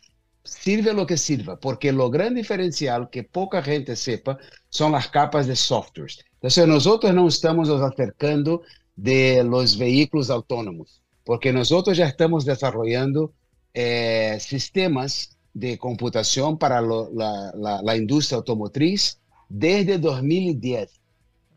sirve 0.48 0.94
lo 0.94 1.06
que 1.06 1.16
sirva, 1.16 1.58
porque 1.58 1.92
lo 1.92 2.10
gran 2.10 2.34
diferencial 2.34 3.10
que 3.10 3.22
poca 3.22 3.62
gente 3.62 3.96
sepa 3.96 4.38
son 4.70 4.92
las 4.92 5.08
capas 5.08 5.46
de 5.46 5.56
softwares. 5.56 6.24
Entonces, 6.34 6.66
nosotros 6.66 7.14
no 7.14 7.28
estamos 7.28 7.68
nos 7.68 7.82
acercando 7.82 8.62
de 8.96 9.44
los 9.44 9.76
vehículos 9.76 10.30
autónomos, 10.30 11.02
porque 11.24 11.52
nosotros 11.52 11.96
ya 11.96 12.06
estamos 12.06 12.44
desarrollando 12.44 13.32
eh, 13.74 14.38
sistemas 14.40 15.36
de 15.52 15.78
computación 15.78 16.58
para 16.58 16.80
la, 16.80 17.96
industria 17.96 18.38
automotriz 18.38 19.20
desde 19.48 19.98
2010. 19.98 21.00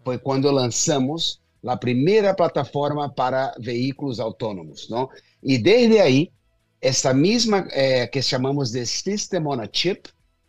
Fue 0.04 0.20
cuando 0.20 0.52
lanzamos 0.52 1.42
la 1.62 1.80
primera 1.80 2.36
plataforma 2.36 3.14
para 3.14 3.54
vehículos 3.60 4.20
autónomos, 4.20 4.90
¿no? 4.90 5.10
Y 5.42 5.60
desde 5.60 6.02
ahí, 6.02 6.32
esa 6.82 7.14
misma 7.14 7.68
eh, 7.74 8.10
que 8.12 8.22
llamamos 8.22 8.72
de 8.72 8.86
System 8.86 9.48
on 9.48 9.62
a 9.62 9.70
Chip, 9.70 10.08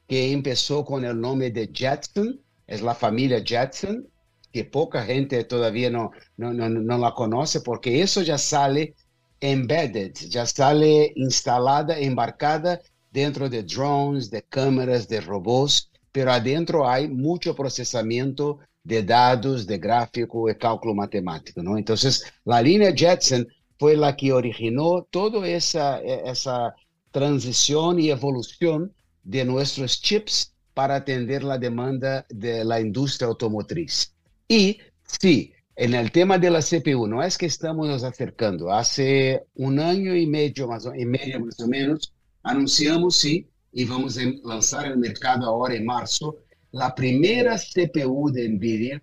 que 0.08 0.32
empezó 0.32 0.84
con 0.84 1.04
el 1.04 1.20
nombre 1.20 1.50
de 1.50 1.70
Jetson, 1.72 2.40
es 2.66 2.80
la 2.80 2.94
familia 2.94 3.42
Jetson, 3.44 4.08
que 4.50 4.64
poca 4.64 5.04
gente 5.04 5.44
todavía 5.44 5.90
no, 5.90 6.10
no, 6.36 6.52
no, 6.52 6.68
no 6.68 6.98
la 6.98 7.12
conoce, 7.12 7.60
porque 7.60 8.02
eso 8.02 8.22
ya 8.22 8.38
sale 8.38 8.94
embedded, 9.40 10.12
ya 10.28 10.46
sale 10.46 11.12
instalada, 11.16 11.98
embarcada 11.98 12.80
dentro 13.10 13.48
de 13.48 13.62
drones, 13.62 14.30
de 14.30 14.42
cámaras, 14.42 15.08
de 15.08 15.20
robots, 15.20 15.90
pero 16.10 16.32
adentro 16.32 16.88
hay 16.88 17.08
mucho 17.08 17.54
procesamiento 17.54 18.58
de 18.84 19.02
datos, 19.02 19.66
de 19.66 19.78
gráfico 19.78 20.48
y 20.50 20.54
cálculo 20.56 20.94
matemático, 20.94 21.62
¿no? 21.62 21.76
Entonces, 21.76 22.24
la 22.44 22.60
línea 22.60 22.92
Jetson 22.94 23.46
fue 23.82 23.96
la 23.96 24.14
que 24.14 24.32
originó 24.32 25.08
toda 25.10 25.48
esa, 25.48 25.98
esa 25.98 26.72
transición 27.10 27.98
y 27.98 28.10
evolución 28.10 28.94
de 29.24 29.44
nuestros 29.44 30.00
chips 30.00 30.54
para 30.72 30.94
atender 30.94 31.42
la 31.42 31.58
demanda 31.58 32.24
de 32.28 32.64
la 32.64 32.80
industria 32.80 33.26
automotriz. 33.26 34.14
Y 34.46 34.78
sí, 35.20 35.52
en 35.74 35.94
el 35.94 36.12
tema 36.12 36.38
de 36.38 36.50
la 36.50 36.60
CPU, 36.60 37.08
no 37.08 37.24
es 37.24 37.36
que 37.36 37.46
estamos 37.46 37.88
nos 37.88 38.04
acercando. 38.04 38.72
Hace 38.72 39.46
un 39.56 39.80
año 39.80 40.14
y 40.14 40.28
medio 40.28 40.68
más 40.68 40.86
o, 40.86 40.94
y 40.94 41.04
medio 41.04 41.40
más 41.44 41.58
o 41.58 41.66
menos, 41.66 42.12
anunciamos 42.44 43.16
sim 43.16 43.48
e 43.74 43.84
vamos 43.84 44.16
lançar 44.44 44.90
no 44.90 44.96
mercado 44.96 45.44
agora 45.44 45.74
em 45.74 45.84
março 45.84 46.38
a 46.78 46.88
primeira 46.88 47.58
CPU 47.58 48.30
de 48.30 48.48
NVIDIA, 48.48 49.02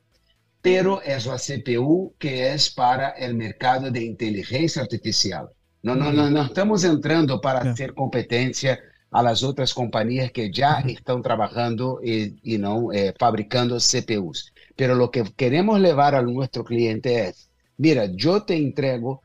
pero 0.62 1.02
é 1.04 1.16
a 1.16 1.38
CPU 1.38 2.14
que 2.20 2.28
é 2.28 2.56
para 2.76 3.16
o 3.30 3.34
mercado 3.34 3.90
de 3.92 4.06
inteligência 4.06 4.82
artificial. 4.82 5.50
Não, 5.82 5.96
não, 5.96 6.12
não, 6.12 6.30
não 6.30 6.46
estamos 6.46 6.84
entrando 6.84 7.40
para 7.40 7.74
ser 7.76 7.94
competência 7.94 8.78
às 9.12 9.44
outras 9.44 9.72
companhias 9.74 10.30
que 10.32 10.52
já 10.54 10.82
estão 10.82 11.22
trabalhando 11.22 12.00
e, 12.04 12.36
e 12.44 12.58
não 12.58 12.92
eh, 12.92 13.14
fabricando 13.18 13.80
CPUs. 13.80 14.52
Pero 14.76 15.02
o 15.04 15.10
que 15.10 15.24
queremos 15.32 15.80
levar 15.80 16.14
ao 16.14 16.24
nosso 16.24 16.64
cliente 16.64 17.10
é, 17.10 17.34
mira, 17.78 18.06
eu 18.06 18.42
te 18.42 18.56
entrego 18.56 19.22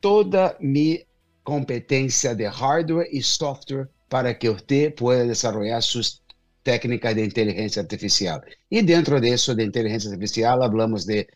toda 0.00 0.56
minha 0.60 1.00
competencia 1.44 2.34
de 2.34 2.48
hardware 2.48 3.08
y 3.12 3.22
software 3.22 3.88
para 4.08 4.38
que 4.38 4.48
usted 4.48 4.94
pueda 4.94 5.24
desarrollar 5.24 5.82
sus 5.82 6.22
técnicas 6.62 7.14
de 7.14 7.24
inteligencia 7.24 7.82
artificial. 7.82 8.40
Y 8.68 8.82
dentro 8.82 9.20
de 9.20 9.32
eso 9.32 9.54
de 9.54 9.64
inteligencia 9.64 10.10
artificial 10.10 10.62
hablamos 10.62 11.06
de 11.06 11.28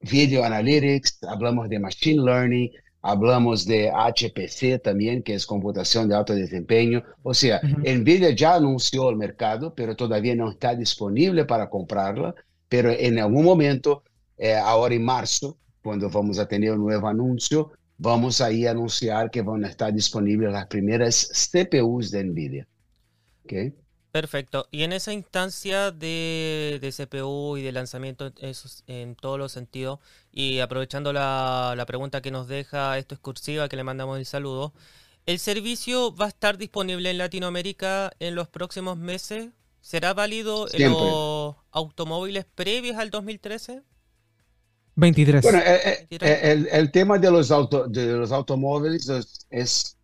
video 0.00 0.44
analytics, 0.44 1.18
hablamos 1.24 1.68
de 1.68 1.78
machine 1.78 2.22
learning, 2.22 2.70
hablamos 3.02 3.66
de 3.66 3.90
HPC 3.90 4.82
también, 4.82 5.22
que 5.22 5.34
es 5.34 5.46
computación 5.46 6.08
de 6.08 6.16
alto 6.16 6.34
desempeño. 6.34 7.02
O 7.22 7.34
sea, 7.34 7.60
uh 7.62 7.66
-huh. 7.66 7.98
NVIDIA 8.00 8.30
ya 8.30 8.54
anunció 8.54 9.10
el 9.10 9.16
mercado, 9.16 9.74
pero 9.74 9.96
todavía 9.96 10.34
no 10.34 10.50
está 10.50 10.74
disponible 10.74 11.44
para 11.44 11.68
comprarla, 11.68 12.34
pero 12.68 12.90
en 12.90 13.18
algún 13.18 13.44
momento 13.44 14.02
eh, 14.36 14.54
ahora 14.54 14.94
en 14.94 15.04
marzo, 15.04 15.58
cuando 15.82 16.08
vamos 16.10 16.38
a 16.38 16.46
tener 16.46 16.72
un 16.72 16.80
nuevo 16.80 17.08
anuncio, 17.08 17.72
vamos 17.96 18.40
ahí 18.40 18.66
a 18.66 18.70
anunciar 18.70 19.30
que 19.30 19.42
van 19.42 19.64
a 19.64 19.68
estar 19.68 19.92
disponibles 19.92 20.52
las 20.52 20.66
primeras 20.66 21.50
CPUs 21.50 22.10
de 22.10 22.24
NVIDIA. 22.24 22.68
¿Okay? 23.44 23.74
Perfecto. 24.20 24.66
Y 24.72 24.82
en 24.82 24.92
esa 24.92 25.12
instancia 25.12 25.92
de, 25.92 26.92
CPU 26.96 27.56
y 27.56 27.62
de 27.62 27.70
lanzamiento 27.70 28.32
en 28.88 29.14
todos 29.14 29.38
los 29.38 29.52
sentidos, 29.52 30.00
y 30.32 30.58
aprovechando 30.58 31.12
la, 31.12 31.74
la, 31.76 31.86
pregunta 31.86 32.20
que 32.20 32.32
nos 32.32 32.48
deja 32.48 32.98
esto 32.98 33.14
excursiva, 33.14 33.68
que 33.68 33.76
le 33.76 33.84
mandamos 33.84 34.18
el 34.18 34.26
saludo, 34.26 34.72
¿el 35.24 35.38
servicio 35.38 36.12
va 36.16 36.24
a 36.24 36.28
estar 36.30 36.58
disponible 36.58 37.12
en 37.12 37.18
Latinoamérica 37.18 38.10
en 38.18 38.34
los 38.34 38.48
próximos 38.48 38.98
meses? 38.98 39.50
¿Será 39.80 40.14
válido 40.14 40.66
en 40.72 40.90
los 40.90 41.54
automóviles 41.70 42.44
previos 42.44 42.96
al 42.96 43.10
2013? 43.10 43.82
23. 44.96 45.42
Bueno, 45.44 45.58
eh, 45.58 46.08
eh, 46.10 46.40
el, 46.42 46.68
el, 46.72 46.90
tema 46.90 47.18
de 47.18 47.30
los, 47.30 47.52
auto, 47.52 47.86
de 47.86 48.14
los 48.14 48.32
automóviles 48.32 49.08
es, 49.08 49.46
es, 49.48 49.96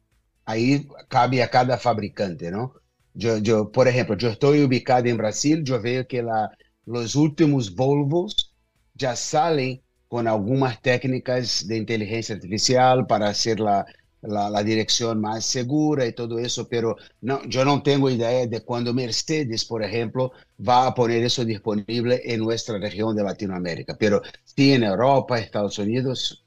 ahí 0.44 0.87
cabe 1.09 1.42
a 1.42 1.50
cada 1.50 1.78
fabricante, 1.78 2.52
¿no? 2.52 2.75
Yo, 3.14 3.38
yo, 3.38 3.71
por 3.71 3.88
ejemplo, 3.88 4.16
yo 4.16 4.28
estoy 4.28 4.62
ubicado 4.64 5.09
en 5.09 5.16
Brasil, 5.16 5.62
yo 5.64 5.80
veo 5.80 6.06
que 6.06 6.23
la, 6.23 6.50
los 6.85 7.14
últimos 7.14 7.75
Volvos 7.75 8.52
ya 8.94 9.16
salen 9.16 9.83
con 10.09 10.28
algunas 10.28 10.80
técnicas 10.83 11.66
de 11.66 11.76
inteligencia 11.76 12.35
artificial 12.35 13.06
para 13.06 13.28
hacer 13.28 13.61
la, 13.61 13.87
la, 14.23 14.50
la, 14.50 14.62
dirección 14.64 15.21
más 15.21 15.44
segura 15.44 16.06
y 16.06 16.12
todo 16.12 16.38
eso, 16.38 16.68
pero 16.68 16.97
no, 17.21 17.42
yo 17.49 17.64
no 17.64 17.83
tengo 17.83 18.11
idea 18.11 18.47
de 18.47 18.61
cuándo 18.62 18.92
Mercedes, 18.94 19.64
por 19.64 19.83
ejemplo, 19.83 20.33
va 20.66 20.87
a 20.87 20.94
poner 20.94 21.23
eso 21.25 21.44
disponible 21.44 22.21
en 22.25 22.40
nuestra 22.40 22.78
región 22.78 23.14
de 23.16 23.25
Latinoamérica. 23.25 23.97
Pero 23.99 24.23
sí 24.44 24.73
en 24.73 24.85
Europa, 24.85 25.38
Estados 25.38 25.78
Unidos, 25.78 26.44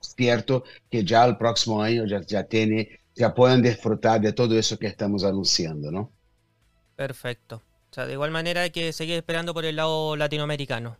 cierto 0.00 0.64
que 0.90 1.04
ya 1.04 1.24
el 1.24 1.36
próximo 1.36 1.82
año 1.82 2.04
ya, 2.06 2.20
ya 2.22 2.44
tiene 2.44 3.00
ya 3.14 3.34
puedan 3.34 3.62
disfrutar 3.62 4.20
de 4.20 4.32
todo 4.32 4.58
eso 4.58 4.78
que 4.78 4.86
estamos 4.86 5.24
anunciando, 5.24 5.90
¿no? 5.90 6.12
Perfecto. 6.96 7.62
O 7.90 7.94
sea, 7.94 8.06
de 8.06 8.14
igual 8.14 8.30
manera 8.30 8.62
hay 8.62 8.70
que 8.70 8.92
seguir 8.92 9.16
esperando 9.16 9.54
por 9.54 9.64
el 9.64 9.76
lado 9.76 10.16
latinoamericano. 10.16 10.96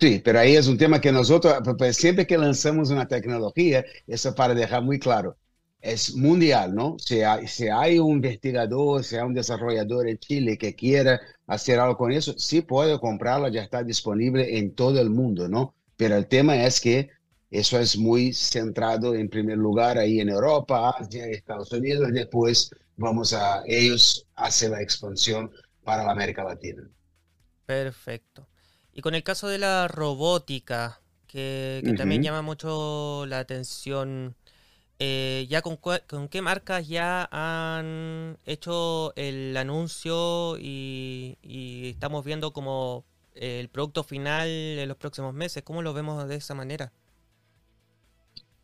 Sí, 0.00 0.20
pero 0.24 0.38
ahí 0.38 0.56
es 0.56 0.66
un 0.66 0.78
tema 0.78 1.00
que 1.00 1.12
nosotros, 1.12 1.54
pues, 1.62 1.76
pues, 1.78 1.96
siempre 1.96 2.26
que 2.26 2.38
lanzamos 2.38 2.90
una 2.90 3.06
tecnología, 3.06 3.84
eso 4.06 4.34
para 4.34 4.54
dejar 4.54 4.82
muy 4.82 4.98
claro, 4.98 5.36
es 5.80 6.14
mundial, 6.16 6.74
¿no? 6.74 6.96
Si 6.98 7.20
hay, 7.22 7.46
si 7.46 7.68
hay 7.68 7.98
un 7.98 8.12
investigador, 8.12 9.04
si 9.04 9.16
hay 9.16 9.22
un 9.22 9.34
desarrollador 9.34 10.08
en 10.08 10.18
Chile 10.18 10.56
que 10.58 10.74
quiera 10.74 11.20
hacer 11.46 11.78
algo 11.78 11.96
con 11.98 12.12
eso, 12.12 12.38
sí 12.38 12.62
puede 12.62 12.98
comprarla, 12.98 13.50
ya 13.50 13.62
está 13.62 13.82
disponible 13.82 14.58
en 14.58 14.74
todo 14.74 15.00
el 15.00 15.10
mundo, 15.10 15.48
¿no? 15.48 15.74
Pero 15.96 16.16
el 16.16 16.26
tema 16.26 16.64
es 16.64 16.80
que 16.80 17.10
eso 17.50 17.78
es 17.80 17.98
muy 17.98 18.32
centrado 18.32 19.14
en 19.14 19.28
primer 19.28 19.58
lugar 19.58 19.98
ahí 19.98 20.20
en 20.20 20.28
Europa, 20.28 20.90
Asia, 20.90 21.26
Estados 21.26 21.72
Unidos, 21.72 22.08
y 22.08 22.12
después 22.12 22.70
vamos 22.96 23.32
a 23.32 23.62
ellos 23.66 24.26
hacer 24.36 24.70
la 24.70 24.82
expansión 24.82 25.50
para 25.82 26.04
la 26.04 26.12
América 26.12 26.44
Latina. 26.44 26.88
Perfecto. 27.66 28.46
Y 28.92 29.02
con 29.02 29.14
el 29.14 29.24
caso 29.24 29.48
de 29.48 29.58
la 29.58 29.88
robótica, 29.88 31.00
que, 31.26 31.82
también 31.96 32.22
llama 32.22 32.42
mucho 32.42 33.24
la 33.26 33.40
atención, 33.40 34.36
eh, 34.98 35.46
¿ya 35.48 35.62
con, 35.62 35.76
con, 35.76 36.28
qué 36.28 36.42
marcas 36.42 36.86
ya 36.86 37.28
han 37.32 38.38
hecho 38.44 39.12
el 39.16 39.56
anuncio 39.56 40.56
y, 40.58 41.38
y 41.42 41.90
estamos 41.90 42.24
viendo 42.24 42.52
como 42.52 43.04
el 43.34 43.68
producto 43.68 44.04
final 44.04 44.48
en 44.48 44.88
los 44.88 44.96
próximos 44.96 45.34
meses? 45.34 45.62
¿Cómo 45.62 45.82
lo 45.82 45.94
vemos 45.94 46.28
de 46.28 46.36
esa 46.36 46.54
manera? 46.54 46.92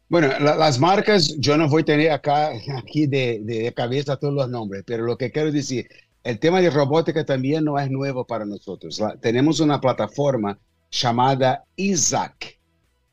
Bueno, 0.09 0.29
las 0.39 0.79
marcas, 0.79 1.35
yo 1.39 1.57
no 1.57 1.69
voy 1.69 1.83
a 1.83 1.85
tener 1.85 2.11
acá, 2.13 2.53
aquí 2.77 3.09
de, 3.09 3.73
cabeza 3.75 4.17
todos 4.17 4.35
los 4.35 4.49
nombres, 4.49 4.85
pero 4.87 5.05
lo 5.05 5.19
que 5.19 5.33
quiero 5.33 5.51
decir, 5.51 5.89
el 6.23 6.39
tema 6.39 6.61
de 6.61 6.71
robótica 6.71 7.25
también 7.25 7.65
no 7.65 7.77
es 7.77 7.91
nuevo 7.91 8.25
para 8.25 8.45
nosotros. 8.45 9.03
tenemos 9.21 9.59
una 9.59 9.81
plataforma 9.81 10.59
llamada 10.93 11.65
ISAC, 11.75 12.61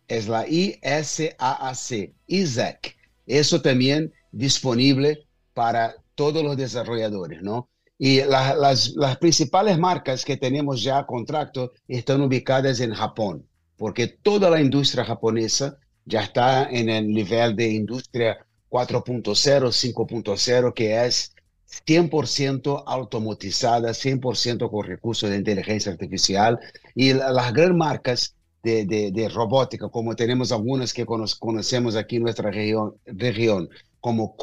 es 0.07 0.27
la 0.27 0.47
I-S-A-A-C, 0.47 2.13
ISAC. 2.27 2.95
Eso 3.25 3.61
también 3.61 4.13
disponible 4.31 5.25
para 5.55 5.95
todos 6.13 6.43
los 6.43 6.57
desarrolladores, 6.57 7.41
¿no? 7.41 7.69
Y 7.97 8.21
las, 8.21 8.93
las 8.95 9.17
principales 9.17 9.79
marcas 9.79 10.23
que 10.23 10.37
tenemos 10.37 10.83
ya 10.83 11.07
contrato 11.07 11.71
están 11.87 12.21
ubicadas 12.21 12.81
en 12.81 12.93
Japón, 12.93 13.47
porque 13.77 14.07
toda 14.07 14.51
la 14.51 14.61
industria 14.61 15.05
japonesa 15.05 15.79
ya 16.05 16.21
está 16.21 16.69
en 16.69 16.89
el 16.89 17.07
nivel 17.07 17.55
de 17.55 17.71
industria 17.71 18.45
4.0, 18.69 19.71
5.0, 19.71 20.73
que 20.73 21.05
es 21.05 21.33
100% 21.85 22.83
automatizada, 22.85 23.91
100% 23.91 24.69
con 24.69 24.85
recursos 24.85 25.29
de 25.29 25.37
inteligencia 25.37 25.91
artificial. 25.91 26.59
Y 26.95 27.13
las 27.13 27.53
grandes 27.53 27.77
marcas 27.77 28.35
de, 28.63 28.85
de, 28.85 29.11
de, 29.11 29.29
robótica, 29.29 29.89
como 29.89 30.15
tenemos 30.15 30.51
algunas 30.51 30.93
que 30.93 31.05
conocemos 31.05 31.95
aquí 31.95 32.17
en 32.17 32.23
nuestra 32.23 32.49
región, 32.49 32.95
región 33.05 33.69
como 33.99 34.35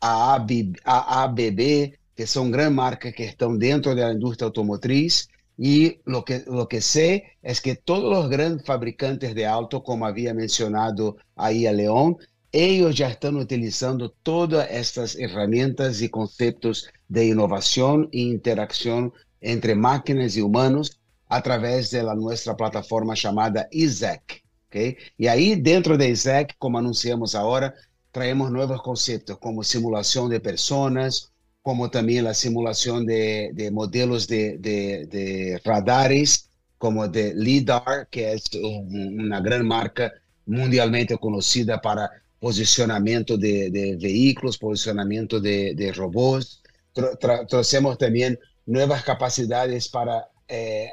AABB, 0.00 0.76
AABB, 0.84 1.92
que 2.14 2.26
son 2.26 2.50
grandes 2.50 2.74
marcas 2.74 3.14
que 3.14 3.24
están 3.24 3.58
dentro 3.58 3.94
de 3.94 4.02
la 4.02 4.12
industria 4.12 4.46
automotriz 4.46 5.28
y 5.58 6.00
lo 6.04 6.24
que, 6.24 6.44
lo 6.46 6.68
que 6.68 6.80
sé 6.80 7.36
es 7.42 7.60
que 7.60 7.76
todos 7.76 8.10
los 8.12 8.30
grandes 8.30 8.64
fabricantes 8.64 9.34
de 9.34 9.46
auto, 9.46 9.82
como 9.82 10.06
había 10.06 10.34
mencionado 10.34 11.16
ahí 11.36 11.66
a 11.66 11.72
León, 11.72 12.16
ellos 12.52 12.96
ya 12.96 13.08
están 13.08 13.36
utilizando 13.36 14.10
todas 14.22 14.70
estas 14.70 15.16
herramientas 15.16 16.02
y 16.02 16.10
conceptos 16.10 16.90
de 17.08 17.26
innovación 17.28 18.08
e 18.12 18.20
interacción 18.20 19.12
entre 19.40 19.74
máquinas 19.74 20.36
y 20.36 20.42
humanos 20.42 21.00
a 21.28 21.42
través 21.42 21.90
de 21.90 22.02
la, 22.02 22.14
nuestra 22.14 22.54
plataforma 22.54 23.14
llamada 23.14 23.68
ISEC. 23.70 24.44
¿okay? 24.66 24.96
Y 25.16 25.26
ahí 25.28 25.56
dentro 25.56 25.96
de 25.96 26.10
ISEC, 26.10 26.56
como 26.58 26.78
anunciamos 26.78 27.34
ahora, 27.34 27.74
traemos 28.10 28.50
nuevos 28.50 28.82
conceptos 28.82 29.38
como 29.38 29.62
simulación 29.62 30.28
de 30.28 30.40
personas, 30.40 31.31
como 31.62 31.90
también 31.90 32.24
la 32.24 32.34
simulación 32.34 33.06
de, 33.06 33.50
de 33.54 33.70
modelos 33.70 34.26
de, 34.26 34.58
de, 34.58 35.60
radares, 35.64 36.48
como 36.76 37.06
de 37.06 37.34
LIDAR, 37.34 38.08
que 38.10 38.32
es 38.32 38.50
una 38.54 39.40
gran 39.40 39.66
marca 39.66 40.12
mundialmente 40.44 41.16
conocida 41.18 41.80
para 41.80 42.10
posicionamiento 42.40 43.38
de, 43.38 43.96
vehículos, 44.00 44.58
posicionamiento 44.58 45.40
de, 45.40 45.92
robots. 45.94 46.60
Tra 46.92 47.46
tracemos 47.46 47.96
también 47.96 48.38
nuevas 48.66 49.04
capacidades 49.04 49.88
para, 49.88 50.28
eh, 50.48 50.90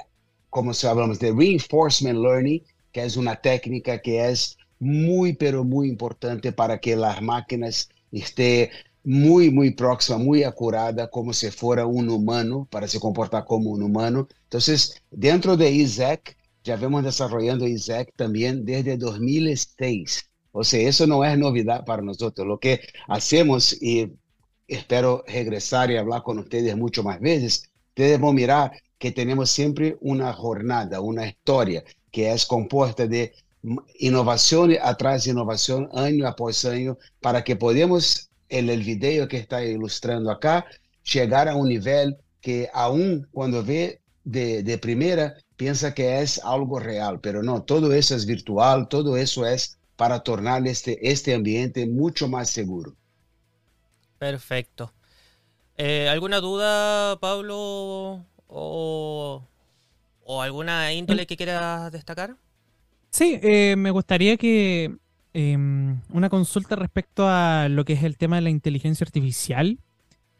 como 0.51 0.73
se 0.73 0.87
hablamos 0.87 1.19
de 1.19 1.31
reinforcement 1.31 2.19
learning, 2.19 2.63
que 2.91 3.03
es 3.03 3.17
una 3.17 3.35
técnica 3.35 3.99
que 3.99 4.29
es 4.29 4.57
muy, 4.77 5.33
pero 5.33 5.63
muy 5.63 5.89
importante 5.89 6.51
para 6.51 6.79
que 6.79 6.95
las 6.95 7.21
máquinas 7.21 7.89
estén 8.11 8.69
muy, 9.03 9.49
muy 9.51 9.71
próxima, 9.71 10.17
muy 10.17 10.43
acurada, 10.43 11.09
como 11.09 11.33
si 11.33 11.49
fuera 11.51 11.85
un 11.85 12.09
humano, 12.09 12.67
para 12.69 12.87
se 12.87 12.99
comportar 12.99 13.45
como 13.45 13.71
un 13.71 13.83
humano. 13.83 14.27
Entonces, 14.43 15.01
dentro 15.11 15.57
de 15.57 15.71
ISEC, 15.71 16.37
ya 16.63 16.75
vemos 16.75 17.03
desarrollando 17.03 17.67
ISEC 17.67 18.13
también 18.15 18.65
desde 18.65 18.97
2006. 18.97 20.29
O 20.51 20.63
sea, 20.63 20.87
eso 20.87 21.07
no 21.07 21.23
es 21.23 21.37
novedad 21.37 21.85
para 21.85 22.01
nosotros. 22.01 22.47
Lo 22.47 22.59
que 22.59 22.81
hacemos, 23.07 23.81
y 23.81 24.11
espero 24.67 25.23
regresar 25.27 25.91
y 25.91 25.97
hablar 25.97 26.23
con 26.23 26.39
ustedes 26.39 26.75
mucho 26.77 27.03
más 27.03 27.19
veces, 27.19 27.69
ustedes 27.89 28.19
van 28.19 28.31
a 28.31 28.33
mirar 28.33 28.71
que 28.97 29.11
tenemos 29.11 29.49
siempre 29.49 29.97
una 30.01 30.33
jornada, 30.33 31.01
una 31.01 31.27
historia 31.27 31.83
que 32.11 32.31
es 32.31 32.45
compuesta 32.45 33.07
de 33.07 33.33
innovación 33.99 34.75
atrás 34.81 35.23
de 35.25 35.31
innovación, 35.31 35.89
año 35.93 36.27
após 36.27 36.65
año, 36.65 36.97
para 37.21 37.43
que 37.43 37.55
podamos 37.55 38.28
el, 38.49 38.69
el 38.69 38.83
video 38.83 39.27
que 39.27 39.37
está 39.37 39.63
ilustrando 39.63 40.31
acá, 40.31 40.65
llegar 41.03 41.47
a 41.47 41.55
un 41.55 41.69
nivel 41.69 42.17
que 42.41 42.69
aún 42.73 43.27
cuando 43.31 43.63
ve 43.63 44.01
de, 44.23 44.63
de 44.63 44.77
primera 44.77 45.35
piensa 45.55 45.93
que 45.93 46.21
es 46.21 46.43
algo 46.43 46.79
real, 46.79 47.19
pero 47.19 47.43
no, 47.43 47.63
todo 47.63 47.93
eso 47.93 48.15
es 48.15 48.25
virtual, 48.25 48.87
todo 48.87 49.17
eso 49.17 49.45
es 49.45 49.77
para 49.95 50.21
tornar 50.21 50.65
este, 50.67 50.97
este 51.11 51.33
ambiente 51.33 51.85
mucho 51.85 52.29
más 52.29 52.49
seguro. 52.49 52.95
Perfecto. 54.17 54.93
Eh, 55.77 56.07
¿Alguna 56.09 56.39
duda, 56.39 57.17
Pablo, 57.19 58.25
o, 58.47 59.47
o, 60.23 60.41
alguna 60.41 60.91
índole 60.93 61.25
que 61.27 61.37
quieras 61.37 61.91
destacar? 61.91 62.35
Sí, 63.11 63.39
eh, 63.41 63.75
me 63.77 63.91
gustaría 63.91 64.37
que 64.37 64.95
Em, 65.33 66.01
una 66.09 66.29
consulta 66.29 66.75
respecto 66.75 67.27
a 67.27 67.67
lo 67.69 67.85
que 67.85 67.93
es 67.93 68.03
el 68.03 68.17
tema 68.17 68.37
de 68.37 68.41
la 68.41 68.49
inteligencia 68.49 69.05
artificial. 69.05 69.79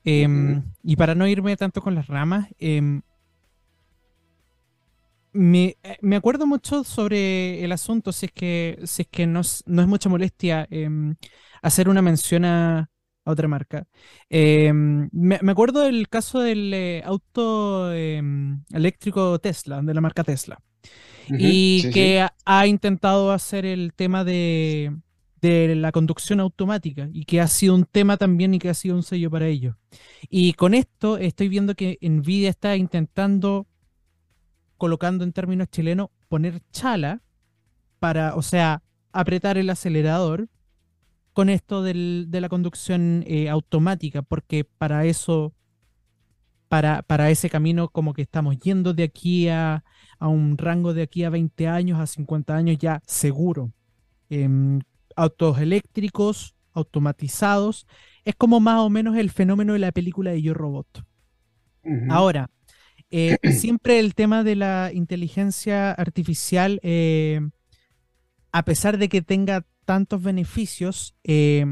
Em, 0.03 0.63
y 0.83 0.95
para 0.95 1.13
no 1.13 1.27
irme 1.27 1.55
tanto 1.57 1.81
con 1.81 1.93
las 1.93 2.07
ramas, 2.07 2.47
em, 2.57 3.01
me, 5.31 5.77
eh, 5.83 5.97
me, 6.01 6.15
acuerdo 6.15 6.47
mucho 6.47 6.83
sobre 6.83 7.63
el 7.63 7.71
asunto, 7.71 8.11
si 8.11 8.27
es 8.27 8.31
que, 8.31 8.79
si 8.85 9.03
es 9.03 9.07
que 9.07 9.27
no, 9.27 9.41
no 9.65 9.81
es 9.81 9.87
mucha 9.87 10.09
molestia 10.09 10.67
hacer 11.61 11.89
una 11.89 12.01
mención 12.01 12.45
a, 12.45 12.89
otra 13.25 13.47
marca. 13.47 13.85
Em, 14.29 15.09
me, 15.11 15.35
acuerdo 15.51 15.81
del 15.83 16.09
caso 16.09 16.39
del 16.39 16.73
eh, 16.73 17.03
auto 17.05 17.91
eléctrico 17.93 19.39
Tesla, 19.39 19.81
de 19.83 19.93
la 19.93 20.01
marca 20.01 20.23
Tesla, 20.23 20.59
y 21.29 21.89
que 21.91 22.25
Ha, 22.45 22.67
intentado 22.67 23.31
hacer 23.31 23.65
el 23.65 23.93
tema 23.93 24.23
de, 24.23 24.95
de 25.41 25.75
la 25.75 25.91
conducción 25.91 26.39
automática 26.39 27.09
y 27.13 27.25
que 27.25 27.41
ha 27.41 27.47
sido 27.47 27.75
un 27.75 27.85
tema 27.85 28.17
también 28.17 28.53
y 28.53 28.59
que 28.59 28.69
ha 28.69 28.73
sido 28.73 28.95
un 28.95 29.03
sello 29.03 29.29
para 29.29 29.47
ellos. 29.47 29.75
Y 30.29 30.53
con 30.53 30.73
esto 30.73 31.17
estoy 31.17 31.49
viendo 31.49 31.75
que 31.75 31.97
Nvidia 32.01 32.49
está 32.49 32.75
intentando 32.75 33.67
colocando 34.79 35.23
en 35.23 35.33
términos 35.33 35.67
chilenos, 35.69 36.09
poner 36.27 36.61
chala 36.71 37.21
para, 37.99 38.33
o 38.35 38.41
sea, 38.41 38.81
apretar 39.11 39.59
el 39.59 39.69
acelerador 39.69 40.47
con 41.33 41.49
esto 41.49 41.83
de 41.83 42.27
la 42.41 42.49
conducción 42.49 43.23
eh, 43.27 43.49
automática, 43.49 44.23
porque 44.23 44.63
para 44.63 45.05
eso, 45.05 45.53
para, 46.69 47.01
para 47.01 47.29
ese 47.31 47.49
camino 47.49 47.89
como 47.89 48.13
que 48.13 48.21
estamos 48.21 48.57
yendo 48.59 48.93
de 48.93 49.03
aquí 49.03 49.49
a, 49.49 49.83
a 50.19 50.27
un 50.27 50.57
rango 50.57 50.93
de 50.93 51.01
aquí 51.01 51.23
a 51.23 51.29
20 51.29 51.67
años, 51.67 51.99
a 51.99 52.07
50 52.07 52.55
años 52.55 52.77
ya 52.77 53.01
seguro. 53.05 53.73
Em, 54.29 54.79
autos 55.15 55.59
eléctricos, 55.59 56.55
automatizados, 56.71 57.87
es 58.23 58.35
como 58.35 58.59
más 58.59 58.79
o 58.79 58.89
menos 58.89 59.17
el 59.17 59.31
fenómeno 59.31 59.73
de 59.73 59.79
la 59.79 59.91
película 59.91 60.31
de 60.31 60.41
Yo 60.41 60.53
Robot. 60.53 61.03
Ahora, 62.09 62.49
eh, 63.09 63.37
siempre 63.51 63.99
el 63.99 64.13
tema 64.13 64.43
de 64.43 64.55
la 64.55 64.91
inteligencia 64.93 65.91
artificial, 65.91 66.79
eh, 66.83 67.41
a 68.51 68.63
pesar 68.63 68.97
de 68.97 69.09
que 69.09 69.21
tenga 69.21 69.65
tantos 69.85 70.21
beneficios, 70.21 71.15
eh, 71.23 71.65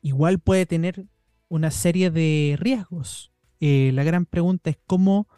igual 0.00 0.38
puede 0.38 0.66
tener 0.66 1.06
una 1.48 1.70
serie 1.70 2.10
de 2.10 2.56
riesgos. 2.58 3.33
La 3.92 4.04
gran 4.04 4.26
pregunta 4.26 4.70
es 4.70 4.78
cómo 4.86 5.28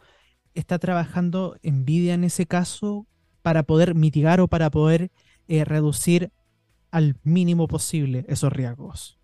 está 0.54 0.78
trabajando 0.78 1.56
Nvidia 1.62 2.14
en 2.14 2.24
ese 2.24 2.46
caso 2.46 3.06
para 3.42 3.62
poder 3.62 3.94
mitigar 3.94 4.40
o 4.40 4.48
para 4.48 4.70
poder 4.70 5.10
reducir 5.48 6.32
al 6.90 7.16
mínimo 7.22 7.68
posible 7.68 8.24
esos 8.28 8.52
riesgos. 8.52 9.16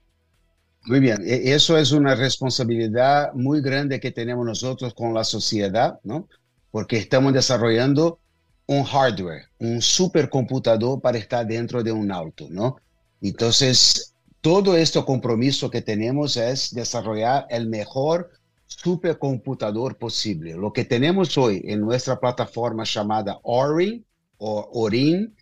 Muy 0.84 1.00
bien, 1.00 1.22
e, 1.24 1.54
eso 1.54 1.78
es 1.78 1.92
una 1.92 2.14
responsabilidad 2.14 3.32
muy 3.34 3.60
grande 3.60 4.00
que 4.00 4.10
tenemos 4.10 4.44
nosotros 4.44 4.94
con 4.94 5.14
la 5.14 5.24
sociedad, 5.24 5.98
¿no? 6.02 6.28
Porque 6.70 6.96
estamos 6.96 7.32
desarrollando 7.32 8.18
un 8.66 8.84
hardware, 8.84 9.46
un 9.58 9.80
supercomputador 9.80 11.00
para 11.00 11.18
estar 11.18 11.46
dentro 11.46 11.82
de 11.82 11.92
un 11.92 12.10
auto, 12.10 12.48
¿no? 12.50 12.76
Entonces, 13.20 14.14
todo 14.40 14.76
este 14.76 15.04
compromiso 15.04 15.70
que 15.70 15.82
tenemos 15.82 16.36
es 16.36 16.74
desarrollar 16.74 17.46
el 17.48 17.68
mejor 17.68 18.30
supercomputador 18.78 19.96
posible. 19.96 20.54
Lo 20.54 20.72
que 20.72 20.84
tenemos 20.84 21.36
hoy 21.38 21.62
en 21.64 21.80
nuestra 21.80 22.18
plataforma 22.18 22.84
llamada 22.84 23.38
Orin 23.42 24.04
o 24.38 24.68
Orin 24.72 25.34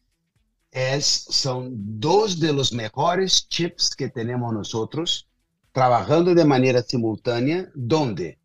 es, 0.71 1.27
dos 1.71 2.39
de 2.39 2.53
chips 3.49 3.95
que 3.97 4.09
tenemos 4.09 4.53
nosotros 4.53 5.27
trabajando 5.73 6.35
de 6.35 6.45
manera 6.45 6.83
simultánea, 6.83 7.71
donde, 7.75 8.39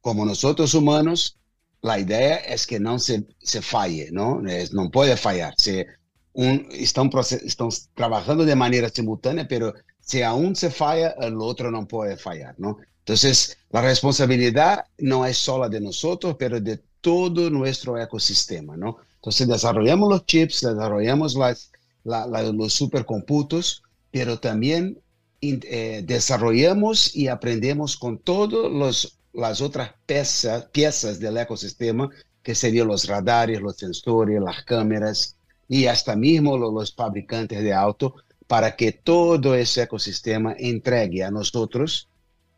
como 0.00 0.24
nosotros 0.24 0.74
humanos, 0.74 1.38
la 1.80 1.98
idea 1.98 2.36
es 2.36 2.66
que 2.66 2.78
no 2.78 2.98
se, 2.98 3.26
se 3.40 3.60
falle, 3.60 4.10
¿no? 4.12 4.40
no 4.72 4.90
puede 4.90 5.16
fallar. 5.16 5.54
Se, 5.56 5.86
un, 6.32 6.68
están, 6.70 7.10
están 7.44 7.68
trabajando 7.94 8.44
de 8.44 8.56
manera 8.56 8.88
simultánea, 8.88 9.46
pero 9.48 9.74
si 10.00 10.22
aún 10.22 10.54
se 10.56 10.70
falla, 10.70 11.14
el 11.20 11.40
otro 11.40 11.70
no 11.70 11.86
puede 11.86 12.16
fallar, 12.16 12.54
¿no? 12.58 12.78
Entonces, 13.02 13.58
la 13.70 13.82
responsabilidad 13.82 14.84
no 14.98 15.26
es 15.26 15.36
solo 15.36 15.68
de 15.68 15.80
nosotros, 15.80 16.36
pero 16.38 16.60
de 16.60 16.80
todo 17.00 17.50
nuestro 17.50 18.00
ecosistema, 18.00 18.76
¿no? 18.76 18.98
Entonces, 19.16 19.48
desarrollamos 19.48 20.08
los 20.08 20.24
chips, 20.24 20.60
desarrollamos 20.60 21.34
las, 21.34 21.72
los 22.04 22.72
supercomputos, 22.72 23.82
pero 24.12 24.38
también 24.38 25.00
eh, 25.40 26.02
desarrollamos 26.06 27.16
y 27.16 27.26
aprendemos 27.26 27.96
con 27.96 28.18
todas 28.18 29.12
las 29.32 29.60
otras 29.60 29.92
piezas, 30.06 30.66
piezas 30.66 31.18
del 31.18 31.38
ecosistema, 31.38 32.08
que 32.42 32.54
serían 32.54 32.86
los 32.86 33.08
radares, 33.08 33.60
los 33.60 33.76
sensores, 33.76 34.40
las 34.40 34.62
cámaras 34.64 35.36
y 35.68 35.86
hasta 35.86 36.14
mismo 36.14 36.56
los, 36.56 36.94
fabricantes 36.94 37.62
de 37.62 37.72
auto, 37.72 38.14
para 38.46 38.76
que 38.76 38.92
todo 38.92 39.56
ese 39.56 39.82
ecosistema 39.82 40.54
entregue 40.58 41.24
a 41.24 41.30
nosotros 41.30 42.08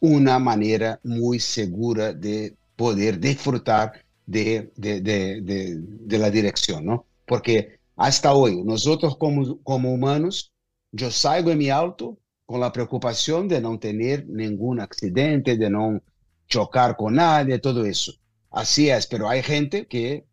una 0.05 0.39
manera 0.39 1.01
muy 1.03 1.41
segura 1.41 2.13
de 2.13 2.55
poder 2.77 3.19
disfrutar 3.19 3.93
de, 4.27 4.71
de, 4.77 5.01
de, 5.01 6.19
la 6.19 6.31
dirección, 6.31 6.85
¿no? 6.85 7.07
Porque 7.27 7.79
hasta 7.97 8.35
hoy, 8.35 8.63
nosotros 8.63 9.17
como, 9.17 9.63
como 9.63 9.93
humanos, 9.93 10.53
yo 10.93 11.11
salgo 11.11 11.51
en 11.51 11.59
mi 11.59 11.71
auto 11.71 12.19
con 12.45 12.61
la 12.61 12.71
preocupación 12.71 13.49
de 13.49 13.61
no 13.63 13.79
tener 13.79 14.27
ningún 14.29 14.81
accidente, 14.81 15.57
de 15.57 15.71
no 15.71 16.03
chocar 16.47 16.97
con 16.97 17.15
nadie, 17.15 17.59
todo 17.59 17.87
eso. 17.87 18.13
Así 18.51 18.91
es, 18.91 19.07
pero 19.07 19.29
hay 19.29 19.43
gente 19.43 19.87
que, 19.87 20.27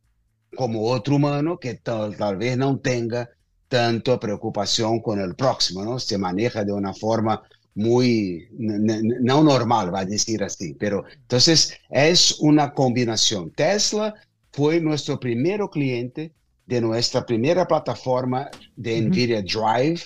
como 0.58 0.84
otro 0.84 1.16
humano, 1.16 1.58
que 1.58 1.76
tal, 1.76 2.18
tal 2.18 2.36
vez 2.36 2.58
no 2.58 2.78
tenga 2.80 3.30
tanta 3.70 4.20
preocupación 4.20 5.00
con 5.02 5.22
el 5.22 5.34
próximo, 5.36 5.86
¿no? 5.86 5.98
Se 5.98 6.18
maneja 6.18 6.66
de 6.66 6.74
una 6.74 6.94
forma 6.94 7.42
muy 7.76 8.48
no 8.52 9.44
normal, 9.44 9.94
va 9.94 10.00
a 10.00 10.06
decir 10.06 10.44
así, 10.44 10.74
pero 10.74 11.04
entonces 11.14 11.74
es 11.90 12.38
una 12.40 12.74
combinación. 12.74 13.52
Tesla 13.52 14.14
fue 14.52 14.80
nuestro 14.82 15.20
primer 15.20 15.62
cliente 15.72 16.34
de 16.66 16.82
nuestra 16.82 17.26
primera 17.26 17.68
plataforma 17.68 18.50
de 18.76 19.02
NVIDIA 19.02 19.42
Drive, 19.42 20.02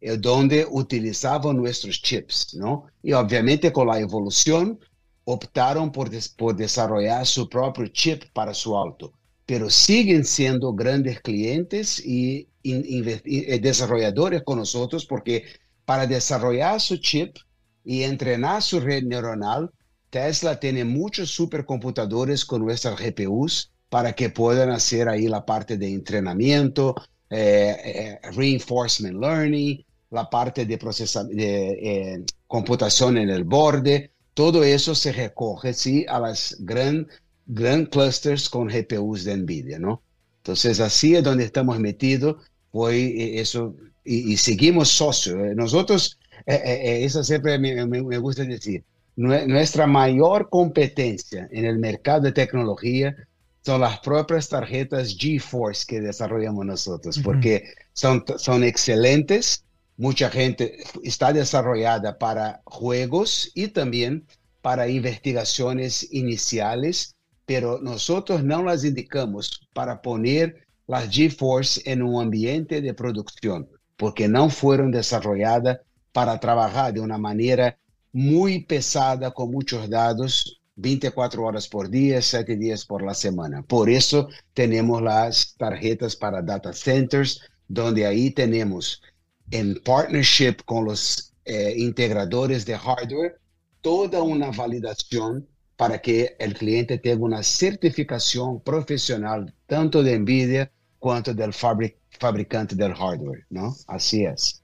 eh, 0.00 0.16
donde 0.16 0.66
utilizaban 0.70 1.56
nuestros 1.56 2.00
chips, 2.02 2.54
¿no? 2.54 2.86
Y 3.02 3.12
obviamente 3.12 3.72
con 3.72 3.86
la 3.88 3.98
evolución 3.98 4.78
optaron 5.24 5.90
por, 5.90 6.10
por 6.36 6.54
desarrollar 6.54 7.26
su 7.26 7.48
propio 7.48 7.86
chip 7.88 8.24
para 8.32 8.54
su 8.54 8.76
auto, 8.76 9.12
pero 9.44 9.68
siguen 9.70 10.24
siendo 10.24 10.72
grandes 10.72 11.20
clientes 11.20 12.04
y, 12.04 12.48
eh, 12.62 13.60
desarrolladores 13.60 14.42
con 14.42 14.58
nosotros 14.58 15.06
porque 15.06 15.44
para 15.86 16.06
desarrollar 16.06 16.80
su 16.80 16.98
chip 16.98 17.36
y 17.82 18.02
entrenar 18.02 18.62
su 18.62 18.80
red 18.80 19.04
neuronal, 19.04 19.70
Tesla 20.10 20.60
tiene 20.60 20.84
muchos 20.84 21.30
supercomputadores 21.30 22.44
con 22.44 22.62
nuestras 22.62 23.00
GPUs 23.00 23.72
para 23.88 24.12
que 24.12 24.28
puedan 24.28 24.70
hacer 24.70 25.08
ahí 25.08 25.28
la 25.28 25.46
parte 25.46 25.78
de 25.78 25.88
entrenamiento, 25.92 26.94
eh, 27.30 28.18
reinforcement 28.34 29.18
learning, 29.18 29.82
la 30.10 30.28
parte 30.28 30.66
de, 30.66 30.76
de 30.76 31.68
eh, 31.70 32.24
computación 32.46 33.16
en 33.18 33.30
el 33.30 33.44
borde, 33.44 34.12
todo 34.34 34.62
eso 34.64 34.94
se 34.94 35.12
recoge 35.12 35.72
¿sí? 35.72 36.04
a 36.08 36.20
las 36.20 36.56
gran, 36.60 37.08
gran 37.46 37.86
clusters 37.86 38.50
con 38.50 38.68
GPUs 38.68 39.24
de 39.24 39.36
NVIDIA, 39.36 39.78
¿no? 39.78 40.02
Entonces, 40.38 40.78
así 40.78 41.16
es 41.16 41.24
donde 41.24 41.44
estamos 41.44 41.80
metidos, 41.80 42.36
fue 42.70 42.98
eh, 42.98 43.40
eso, 43.40 43.74
y, 44.06 44.36
seguimos 44.36 44.88
socios. 44.88 45.38
Eh, 45.38 45.54
nosotros, 45.54 46.18
eso 46.46 47.24
siempre 47.24 47.58
me, 47.58 47.86
me, 47.86 48.18
gusta 48.18 48.44
decir, 48.44 48.84
nuestra 49.16 49.86
mayor 49.86 50.48
competencia 50.48 51.48
en 51.50 51.64
el 51.64 51.78
mercado 51.78 52.20
de 52.20 52.32
tecnología 52.32 53.16
son 53.62 53.80
las 53.80 53.98
propias 53.98 54.48
tarjetas 54.48 55.16
GeForce 55.18 55.84
que 55.88 56.00
desarrollamos 56.00 56.64
nosotros, 56.64 57.18
porque 57.18 57.64
son, 57.92 58.24
son 58.38 58.62
excelentes, 58.62 59.64
Mucha 59.98 60.28
gente 60.28 60.76
está 61.02 61.32
desarrollada 61.32 62.18
para 62.18 62.60
juegos 62.66 63.50
y 63.54 63.68
también 63.68 64.26
para 64.60 64.88
investigaciones 64.88 66.06
iniciales, 66.12 67.16
pero 67.46 67.80
nosotros 67.80 68.44
no 68.44 68.62
las 68.62 68.84
indicamos 68.84 69.66
para 69.72 70.02
poner 70.02 70.66
las 70.86 71.08
GeForce 71.08 71.80
en 71.90 72.02
un 72.02 72.22
ambiente 72.22 72.82
de 72.82 72.92
producción, 72.92 73.70
porque 73.96 74.28
no 74.28 74.50
fueron 74.50 74.90
desarrolladas 74.90 75.80
para 76.12 76.38
trabajar 76.40 76.92
de 76.92 77.00
una 77.00 77.18
manera 77.18 77.78
muy 78.12 78.64
pesada 78.64 79.32
con 79.32 79.50
muchos 79.50 79.88
datos 79.90 80.60
24 80.76 81.42
horas 81.42 81.68
por 81.68 81.88
día, 81.88 82.20
7 82.20 82.56
días 82.56 82.84
por 82.84 83.02
la 83.02 83.14
semana. 83.14 83.62
Por 83.62 83.90
eso 83.90 84.28
tenemos 84.52 85.02
las 85.02 85.54
tarjetas 85.56 86.16
para 86.16 86.42
data 86.42 86.72
centers, 86.72 87.40
donde 87.66 88.06
ahí 88.06 88.30
tenemos 88.30 89.02
en 89.50 89.80
partnership 89.82 90.56
con 90.64 90.84
los 90.84 91.32
eh, 91.44 91.74
integradores 91.76 92.66
de 92.66 92.76
hardware, 92.76 93.38
toda 93.80 94.22
una 94.22 94.50
validación 94.50 95.46
para 95.76 96.00
que 96.00 96.36
el 96.38 96.54
cliente 96.54 96.98
tenga 96.98 97.24
una 97.24 97.42
certificación 97.42 98.60
profesional 98.60 99.54
tanto 99.66 100.02
de 100.02 100.18
NVIDIA 100.18 100.72
cuanto 100.98 101.34
del 101.34 101.52
fabricante 101.52 102.74
del 102.74 102.94
hardware, 102.94 103.44
¿no? 103.50 103.74
Así 103.86 104.24
es. 104.24 104.62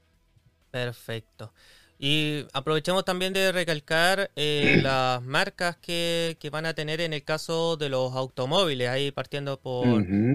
Perfecto. 0.71 1.53
Y 1.99 2.45
aprovechamos 2.51 3.05
también 3.05 3.31
de 3.31 3.51
recalcar 3.51 4.29
eh, 4.35 4.79
las 4.83 5.21
marcas 5.23 5.77
que, 5.77 6.35
van 6.51 6.65
a 6.65 6.73
tener 6.73 6.99
en 6.99 7.13
el 7.13 7.23
caso 7.23 7.77
de 7.77 7.89
los 7.89 8.13
automóviles, 8.13 8.89
ahí 8.89 9.11
partiendo 9.11 9.59
por 9.59 9.85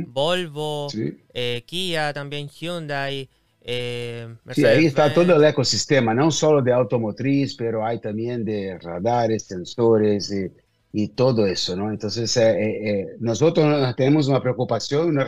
Volvo, 0.06 0.88
eh, 1.34 1.62
Kia, 1.66 2.12
también 2.12 2.48
Hyundai. 2.48 3.28
Eh, 3.60 4.34
sí, 4.52 4.64
ahí 4.64 4.86
está 4.86 5.12
todo 5.12 5.36
el 5.36 5.44
ecosistema, 5.44 6.14
no 6.14 6.30
solo 6.30 6.62
de 6.62 6.72
automotriz, 6.72 7.54
pero 7.54 7.84
hay 7.84 8.00
también 8.00 8.44
de 8.44 8.78
radares, 8.78 9.44
sensores 9.44 10.32
y, 10.92 11.08
todo 11.08 11.46
eso, 11.46 11.76
¿no? 11.76 11.90
Entonces, 11.90 12.38
nosotros 13.20 13.94
tenemos 13.96 14.28
una 14.28 14.40
preocupación, 14.40 15.08
una 15.08 15.26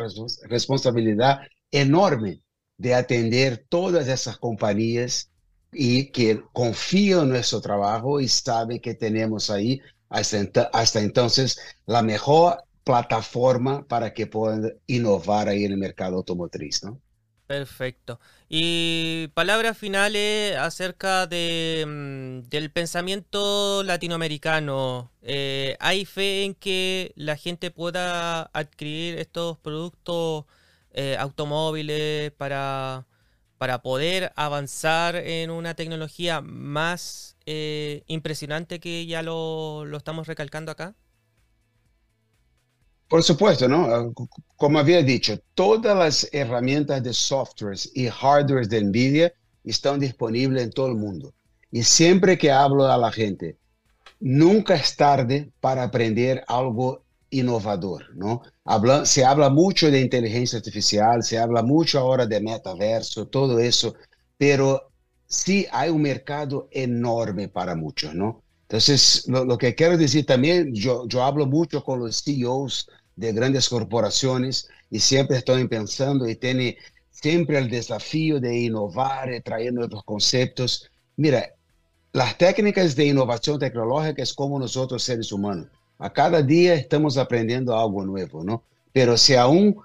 responsabilidad 0.48 1.40
enorme 1.70 2.40
de 2.78 2.94
atender 2.94 3.66
todas 3.68 4.08
esas 4.08 4.38
compañías 4.38 5.30
y 5.72 6.10
que 6.10 6.42
confían 6.52 7.24
en 7.24 7.28
nuestro 7.30 7.60
trabajo 7.60 8.20
y 8.20 8.28
sabe 8.28 8.80
que 8.80 8.94
tenemos 8.94 9.50
ahí 9.50 9.80
hasta, 10.08 11.00
entonces 11.00 11.58
la 11.86 12.02
mejor 12.02 12.64
plataforma 12.84 13.86
para 13.86 14.12
que 14.12 14.26
puedan 14.26 14.72
innovar 14.86 15.48
ahí 15.48 15.64
en 15.64 15.72
el 15.72 15.78
mercado 15.78 16.16
automotriz, 16.16 16.82
¿no? 16.82 17.00
Perfecto. 17.50 18.20
Y 18.48 19.26
palabras 19.34 19.76
finales 19.76 20.56
acerca 20.56 21.26
de, 21.26 21.84
mm, 21.84 22.48
del 22.48 22.70
pensamiento 22.70 23.82
latinoamericano. 23.82 25.10
Eh, 25.22 25.76
¿Hay 25.80 26.04
fe 26.04 26.44
en 26.44 26.54
que 26.54 27.12
la 27.16 27.36
gente 27.36 27.72
pueda 27.72 28.42
adquirir 28.52 29.18
estos 29.18 29.58
productos 29.58 30.44
eh, 30.92 31.16
automóviles 31.18 32.30
para, 32.32 33.08
para 33.58 33.82
poder 33.82 34.32
avanzar 34.36 35.16
en 35.16 35.50
una 35.50 35.74
tecnología 35.74 36.40
más 36.42 37.36
eh, 37.46 38.04
impresionante 38.06 38.78
que 38.78 39.06
ya 39.06 39.22
lo, 39.22 39.84
lo, 39.86 39.96
estamos 39.96 40.28
recalcando 40.28 40.70
acá? 40.70 40.94
Por 43.10 43.24
supuesto, 43.24 43.66
¿no? 43.66 44.14
Como 44.54 44.78
había 44.78 45.02
dicho, 45.02 45.36
todas 45.54 45.98
las 45.98 46.28
herramientas 46.30 47.02
de 47.02 47.12
software 47.12 47.76
y 47.92 48.06
hardware 48.06 48.68
de 48.68 48.82
NVIDIA 48.82 49.32
están 49.64 49.98
disponibles 49.98 50.62
en 50.62 50.70
todo 50.70 50.86
el 50.86 50.94
mundo. 50.94 51.34
Y 51.72 51.82
siempre 51.82 52.38
que 52.38 52.52
hablo 52.52 52.86
a 52.86 52.96
la 52.96 53.10
gente, 53.10 53.58
nunca 54.20 54.76
es 54.76 54.94
tarde 54.94 55.50
para 55.58 55.82
aprender 55.82 56.44
algo 56.46 57.02
inovador, 57.30 58.14
¿no? 58.14 58.42
Habla, 58.64 59.04
se 59.04 59.24
habla 59.24 59.50
mucho 59.50 59.90
de 59.90 60.00
inteligencia 60.00 60.58
artificial, 60.58 61.24
se 61.24 61.36
habla 61.36 61.64
mucho 61.64 61.98
ahora 61.98 62.26
de 62.26 62.40
metaverso, 62.40 63.26
todo 63.26 63.58
eso, 63.58 63.92
pero 64.38 64.92
sí 65.26 65.66
hay 65.72 65.90
un 65.90 66.02
mercado 66.02 66.68
enorme 66.70 67.48
para 67.48 67.74
muchos, 67.74 68.14
¿no? 68.14 68.44
Entonces, 68.70 69.26
lo, 69.26 69.58
que 69.58 69.74
quiero 69.74 69.98
decir 69.98 70.24
también, 70.24 70.72
yo, 70.72 71.04
yo 71.08 71.24
hablo 71.24 71.44
mucho 71.44 71.82
con 71.82 71.98
los 71.98 72.22
CEOs 72.22 72.88
de 73.20 73.32
grandes 73.34 73.68
corporaciones 73.68 74.68
y 74.90 74.98
siempre 74.98 75.36
estoy 75.36 75.68
pensando 75.68 76.26
y 76.26 76.36
tiene 76.36 76.78
siempre 77.10 77.58
el 77.58 77.68
desafío 77.68 78.40
de 78.40 78.58
innovar, 78.58 79.32
y 79.32 79.42
trayendo 79.42 79.84
otros 79.84 80.02
conceptos. 80.04 80.90
Mira, 81.16 81.50
las 82.12 82.38
técnicas 82.38 82.96
de 82.96 83.06
innovación 83.06 83.58
tecnológica 83.58 84.22
es 84.22 84.32
como 84.32 84.58
nosotros 84.58 85.02
seres 85.02 85.30
humanos. 85.32 85.66
A 85.98 86.10
cada 86.10 86.40
día 86.42 86.74
estamos 86.74 87.18
aprendiendo 87.18 87.78
algo 87.78 88.06
nuevo, 88.06 88.42
¿no? 88.42 88.64
Pero 88.90 89.18
si 89.18 89.34
aún 89.34 89.76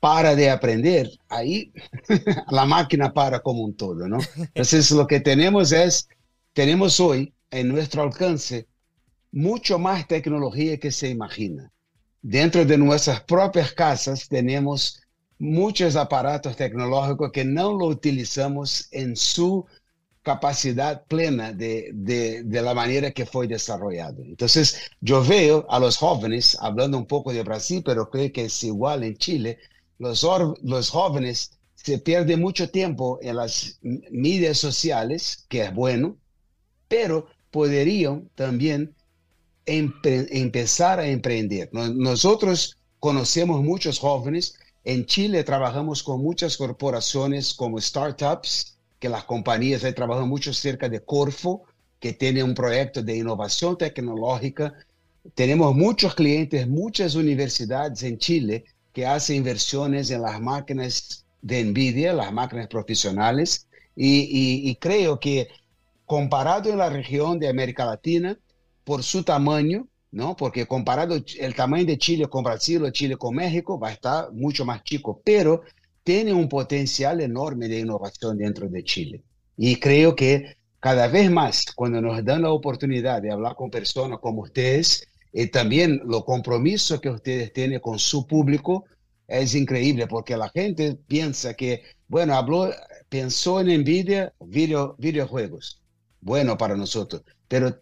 para 0.00 0.34
de 0.34 0.50
aprender, 0.50 1.08
ahí 1.28 1.72
la 2.50 2.64
máquina 2.64 3.12
para 3.12 3.38
como 3.38 3.62
un 3.62 3.76
todo, 3.76 4.08
¿no? 4.08 4.18
Entonces 4.36 4.90
lo 4.90 5.06
que 5.06 5.20
tenemos 5.20 5.70
es, 5.70 6.08
tenemos 6.52 6.98
hoy 6.98 7.32
en 7.52 7.68
nuestro 7.68 8.02
alcance 8.02 8.66
mucho 9.30 9.78
más 9.78 10.08
tecnología 10.08 10.78
que 10.78 10.90
se 10.90 11.08
imagina. 11.08 11.71
Dentro 12.22 12.64
de 12.64 12.78
nuestras 12.78 13.20
propias 13.22 13.72
casas 13.72 14.28
tenemos 14.28 15.02
muchos 15.38 15.96
aparatos 15.96 16.54
tecnológicos 16.56 17.32
que 17.32 17.44
no 17.44 17.72
lo 17.76 17.86
utilizamos 17.86 18.86
en 18.92 19.16
su 19.16 19.66
capacidad 20.22 21.04
plena 21.06 21.52
de, 21.52 21.90
de, 21.92 22.62
la 22.62 22.74
manera 22.74 23.10
que 23.10 23.26
fue 23.26 23.48
desarrollado. 23.48 24.22
Entonces, 24.22 24.78
yo 25.00 25.24
veo 25.24 25.66
a 25.68 25.80
los 25.80 25.96
jóvenes, 25.96 26.56
hablando 26.60 26.96
un 26.96 27.06
poco 27.06 27.32
de 27.32 27.42
Brasil, 27.42 27.82
pero 27.84 28.08
creo 28.08 28.32
que 28.32 28.44
es 28.44 28.62
igual 28.62 29.02
en 29.02 29.16
Chile, 29.16 29.58
los, 29.98 30.24
los 30.62 30.90
jóvenes 30.90 31.58
se 31.74 31.98
pierden 31.98 32.40
mucho 32.40 32.70
tiempo 32.70 33.18
en 33.20 33.36
las 33.36 33.80
medias 33.82 34.58
sociales, 34.58 35.44
que 35.48 35.62
es 35.62 35.74
bueno, 35.74 36.16
pero 36.86 37.26
podrían 37.50 38.28
también 38.36 38.94
empezar 39.66 41.00
a 41.00 41.06
emprender. 41.06 41.70
Nosotros 41.72 42.78
conocemos 42.98 43.62
muchos 43.62 43.98
jóvenes, 43.98 44.58
en 44.84 45.06
Chile 45.06 45.44
trabajamos 45.44 46.02
con 46.02 46.20
muchas 46.20 46.56
corporaciones 46.56 47.54
como 47.54 47.80
startups, 47.80 48.78
que 48.98 49.08
las 49.08 49.24
compañías 49.24 49.84
ahí 49.84 49.92
trabajan 49.92 50.28
mucho 50.28 50.52
cerca 50.52 50.88
de 50.88 51.00
Corfo, 51.00 51.64
que 52.00 52.12
tiene 52.12 52.42
un 52.42 52.54
proyecto 52.54 53.02
de 53.02 53.16
innovación 53.16 53.78
tecnológica. 53.78 54.74
Tenemos 55.34 55.74
muchos 55.74 56.14
clientes, 56.14 56.66
muchas 56.68 57.14
universidades 57.14 58.02
en 58.02 58.18
Chile 58.18 58.64
que 58.92 59.06
hacen 59.06 59.36
inversiones 59.36 60.10
en 60.10 60.22
las 60.22 60.40
máquinas 60.40 61.24
de 61.40 61.64
NVIDIA, 61.64 62.12
las 62.12 62.32
máquinas 62.32 62.66
profesionales, 62.68 63.66
y, 63.94 64.74
creo 64.76 65.20
que 65.20 65.48
comparado 66.06 66.70
en 66.70 66.78
la 66.78 66.88
región 66.88 67.38
de 67.38 67.48
América 67.48 67.84
Latina, 67.84 68.38
por 68.84 69.02
su 69.02 69.22
tamaño, 69.22 69.86
¿no? 70.10 70.36
Porque 70.36 70.66
comparado 70.66 71.16
el 71.38 71.54
tamaño 71.54 71.86
de 71.86 71.98
Chile 71.98 72.26
con 72.28 72.44
Brasil 72.44 72.82
o 72.84 72.90
Chile 72.90 73.16
con 73.16 73.34
México, 73.34 73.78
va 73.78 73.88
a 73.88 73.92
estar 73.92 74.32
mucho 74.32 74.64
más 74.64 74.82
chico, 74.82 75.20
pero 75.24 75.62
tiene 76.04 76.32
un 76.32 76.48
potencial 76.48 77.20
enorme 77.20 77.68
de 77.68 77.80
innovación 77.80 78.38
dentro 78.38 78.68
de 78.68 78.84
Chile. 78.84 79.22
Y 79.56 79.76
creo 79.76 80.16
que 80.16 80.56
cada 80.80 81.06
vez 81.06 81.30
más, 81.30 81.66
cuando 81.74 82.00
nos 82.00 82.24
dan 82.24 82.42
la 82.42 82.50
oportunidad 82.50 83.22
de 83.22 83.30
hablar 83.30 83.54
con 83.54 83.70
personas 83.70 84.18
como 84.18 84.42
ustedes, 84.42 85.06
y 85.32 85.46
también 85.46 86.00
los 86.04 86.24
compromisos 86.24 87.00
que 87.00 87.08
ustedes 87.08 87.52
tienen 87.52 87.80
con 87.80 87.98
su 87.98 88.26
público, 88.26 88.84
es 89.28 89.54
increíble 89.54 90.06
porque 90.06 90.36
la 90.36 90.50
gente 90.50 90.96
piensa 91.06 91.54
que, 91.54 91.82
bueno, 92.08 92.34
habló, 92.34 92.70
pensó 93.08 93.60
en 93.60 93.80
Nvidia, 93.80 94.32
video, 94.40 94.94
videojuegos. 94.98 95.80
Bueno 96.20 96.56
para 96.58 96.76
nosotros, 96.76 97.22
pero 97.48 97.80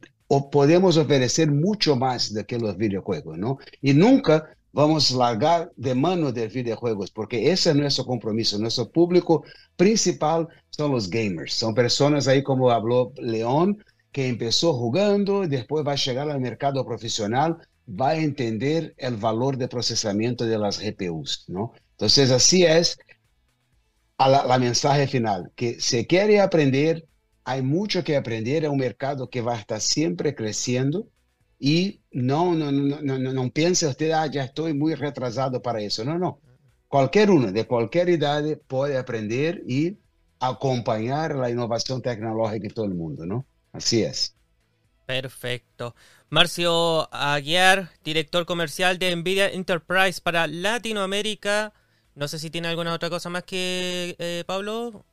podemos 0.50 0.96
ofrecer 0.96 1.50
mucho 1.50 1.96
más 1.96 2.32
de 2.32 2.44
que 2.44 2.58
los 2.58 2.76
videojuegos, 2.76 3.36
¿no? 3.36 3.58
Y 3.82 3.94
nunca 3.94 4.56
vamos 4.72 5.12
a 5.12 5.16
largar 5.16 5.72
de 5.76 5.94
mano 5.94 6.32
de 6.32 6.46
videojuegos, 6.46 7.10
porque 7.10 7.50
ese 7.50 7.70
es 7.70 7.76
nuestro 7.76 8.04
compromiso. 8.04 8.58
Nuestro 8.58 8.88
público 8.90 9.44
principal 9.76 10.48
son 10.70 10.92
los 10.92 11.10
gamers. 11.10 11.54
Son 11.54 11.74
personas 11.74 12.28
ahí 12.28 12.42
como 12.42 12.70
habló 12.70 13.12
León, 13.16 13.84
que 14.12 14.28
empezó 14.28 14.74
jugando 14.74 15.44
y 15.44 15.48
después 15.48 15.86
va 15.86 15.92
a 15.92 15.96
llegar 15.96 16.30
al 16.30 16.40
mercado 16.40 16.84
profesional, 16.84 17.58
va 17.88 18.10
a 18.10 18.16
entender 18.16 18.94
el 18.96 19.16
valor 19.16 19.56
de 19.56 19.68
procesamiento 19.68 20.46
de 20.46 20.58
las 20.58 20.78
GPUs, 20.80 21.44
¿no? 21.48 21.72
Entonces, 21.92 22.30
así 22.30 22.64
es 22.64 22.98
a 24.18 24.28
la, 24.28 24.44
la 24.44 24.58
mensaje 24.58 25.06
final, 25.06 25.50
que 25.56 25.80
se 25.80 26.06
quiere 26.06 26.40
aprender, 26.40 27.06
hay 27.44 27.62
mucho 27.62 28.04
que 28.04 28.16
aprender, 28.16 28.64
es 28.64 28.70
un 28.70 28.78
mercado 28.78 29.28
que 29.28 29.40
va 29.40 29.54
a 29.54 29.60
estar 29.60 29.80
siempre 29.80 30.34
creciendo, 30.34 31.08
y 31.62 32.00
no, 32.10 32.54
no, 32.54 32.72
no, 32.72 33.02
no, 33.02 33.18
no 33.18 33.50
piense 33.50 33.86
usted, 33.86 34.12
ah, 34.12 34.26
ya 34.26 34.44
estoy 34.44 34.72
muy 34.72 34.94
retrasado 34.94 35.60
para 35.60 35.82
eso. 35.82 36.04
No, 36.04 36.18
no. 36.18 36.40
Cualquier 36.88 37.30
uno 37.30 37.52
de 37.52 37.66
cualquier 37.66 38.08
edad 38.08 38.42
puede 38.66 38.96
aprender 38.96 39.62
y 39.68 39.98
acompañar 40.40 41.36
la 41.36 41.50
innovación 41.50 42.00
tecnológica 42.00 42.66
de 42.66 42.74
todo 42.74 42.86
el 42.86 42.94
mundo, 42.94 43.26
¿no? 43.26 43.44
Así 43.72 44.02
es. 44.02 44.34
Perfecto. 45.04 45.94
Marcio 46.30 47.12
Aguiar, 47.12 47.90
director 48.02 48.46
comercial 48.46 48.98
de 48.98 49.14
Nvidia 49.14 49.50
Enterprise 49.50 50.20
para 50.22 50.46
Latinoamérica. 50.46 51.74
No 52.14 52.26
sé 52.26 52.38
si 52.38 52.48
tiene 52.48 52.68
alguna 52.68 52.94
otra 52.94 53.10
cosa 53.10 53.28
más 53.28 53.44
que 53.44 54.16
eh, 54.18 54.44
Pablo. 54.46 55.04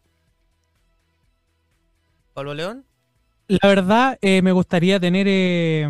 Pablo 2.38 2.54
León. 2.54 2.86
La 3.48 3.68
verdad, 3.68 4.20
eh, 4.22 4.44
me 4.44 4.52
gustaría 4.52 5.00
tener 5.00 5.26
eh, 5.28 5.90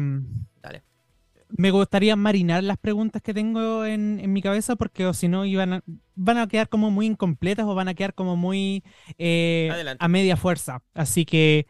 me 1.49 1.71
gustaría 1.71 2.15
marinar 2.15 2.63
las 2.63 2.77
preguntas 2.77 3.21
que 3.21 3.33
tengo 3.33 3.83
en, 3.83 4.31
mi 4.31 4.41
cabeza 4.41 4.77
porque 4.77 5.05
o 5.05 5.13
si 5.13 5.27
no 5.27 5.43
iban 5.43 5.83
van 6.15 6.37
a 6.37 6.47
quedar 6.47 6.69
como 6.69 6.89
muy 6.89 7.05
incompletas 7.05 7.65
o 7.65 7.75
van 7.75 7.89
a 7.89 7.95
quedar 7.95 8.13
como 8.13 8.37
muy 8.37 8.85
eh, 9.17 9.97
a 9.99 10.07
media 10.07 10.37
fuerza. 10.37 10.81
Así 10.93 11.25
que 11.25 11.67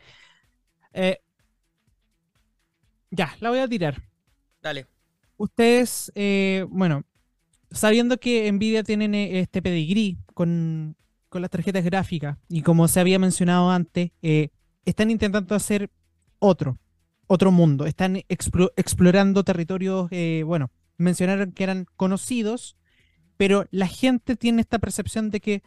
ya, 3.10 3.36
la 3.40 3.50
voy 3.50 3.58
a 3.58 3.68
tirar. 3.68 4.04
Dale. 4.62 4.86
Ustedes, 5.38 6.12
bueno, 6.70 7.04
sabiendo 7.72 8.20
que 8.20 8.52
Nvidia 8.52 8.84
tiene 8.84 9.40
este 9.40 9.64
pedigrí 9.64 10.20
con, 10.36 10.96
con, 11.30 11.42
las 11.42 11.50
tarjetas 11.50 11.84
gráficas 11.84 12.38
y 12.48 12.62
como 12.62 12.88
se 12.88 13.00
había 13.00 13.18
mencionado 13.18 13.72
antes, 13.72 14.12
eh, 14.22 14.50
están 14.90 15.12
intentando 15.12 15.54
hacer 15.56 15.90
otro, 16.40 16.78
otro 17.28 17.52
mundo. 17.52 17.86
Están 17.86 18.24
explorando 18.28 19.44
territorios, 19.44 20.08
eh, 20.12 20.44
bueno, 20.46 20.72
mencionaron 20.98 21.52
que 21.52 21.64
eran 21.64 21.86
conocidos, 21.96 22.78
pero 23.38 23.66
la 23.72 23.88
gente 23.88 24.36
tiene 24.36 24.62
esta 24.62 24.80
percepción 24.80 25.30
de 25.30 25.40
que 25.40 25.64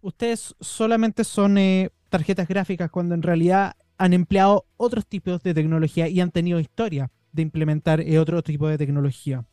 ustedes 0.00 0.54
solamente 0.60 1.24
son 1.24 1.58
eh, 1.58 1.90
tarjetas 2.08 2.48
gráficas 2.48 2.90
cuando 2.90 3.14
en 3.14 3.22
realidad 3.22 3.74
han 3.98 4.12
empleado 4.12 4.66
otros 4.76 5.06
tipos 5.06 5.42
de 5.42 5.54
tecnología 5.54 6.08
y 6.08 6.20
han 6.20 6.30
tenido 6.30 6.60
historia 6.60 7.10
de 7.32 7.42
implementar 7.42 8.00
eh, 8.00 8.18
otro 8.18 8.42
tipo 8.42 8.68
de 8.68 8.78
tecnología. 8.78 9.44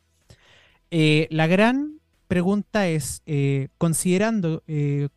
Eh, 0.92 1.28
la 1.32 1.48
gran 1.48 2.00
pregunta 2.28 2.88
es, 2.88 3.22
considerando 3.78 4.64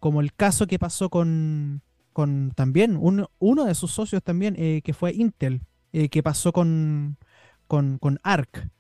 como 0.01 0.21
el 0.21 0.35
caso 0.35 0.67
que 0.67 0.79
pasó 0.79 1.09
con, 1.09 1.83
con 2.17 2.53
también 2.53 2.97
uno 2.99 3.65
de 3.67 3.75
sus 3.75 3.91
socios 3.91 4.23
también, 4.23 4.55
que 4.55 4.95
fue 4.95 5.13
Intel, 5.13 5.61
que 5.93 6.23
pasó 6.23 6.51
con, 6.51 7.19
con, 7.67 7.99
con 7.99 8.21
ARC, 8.23 8.71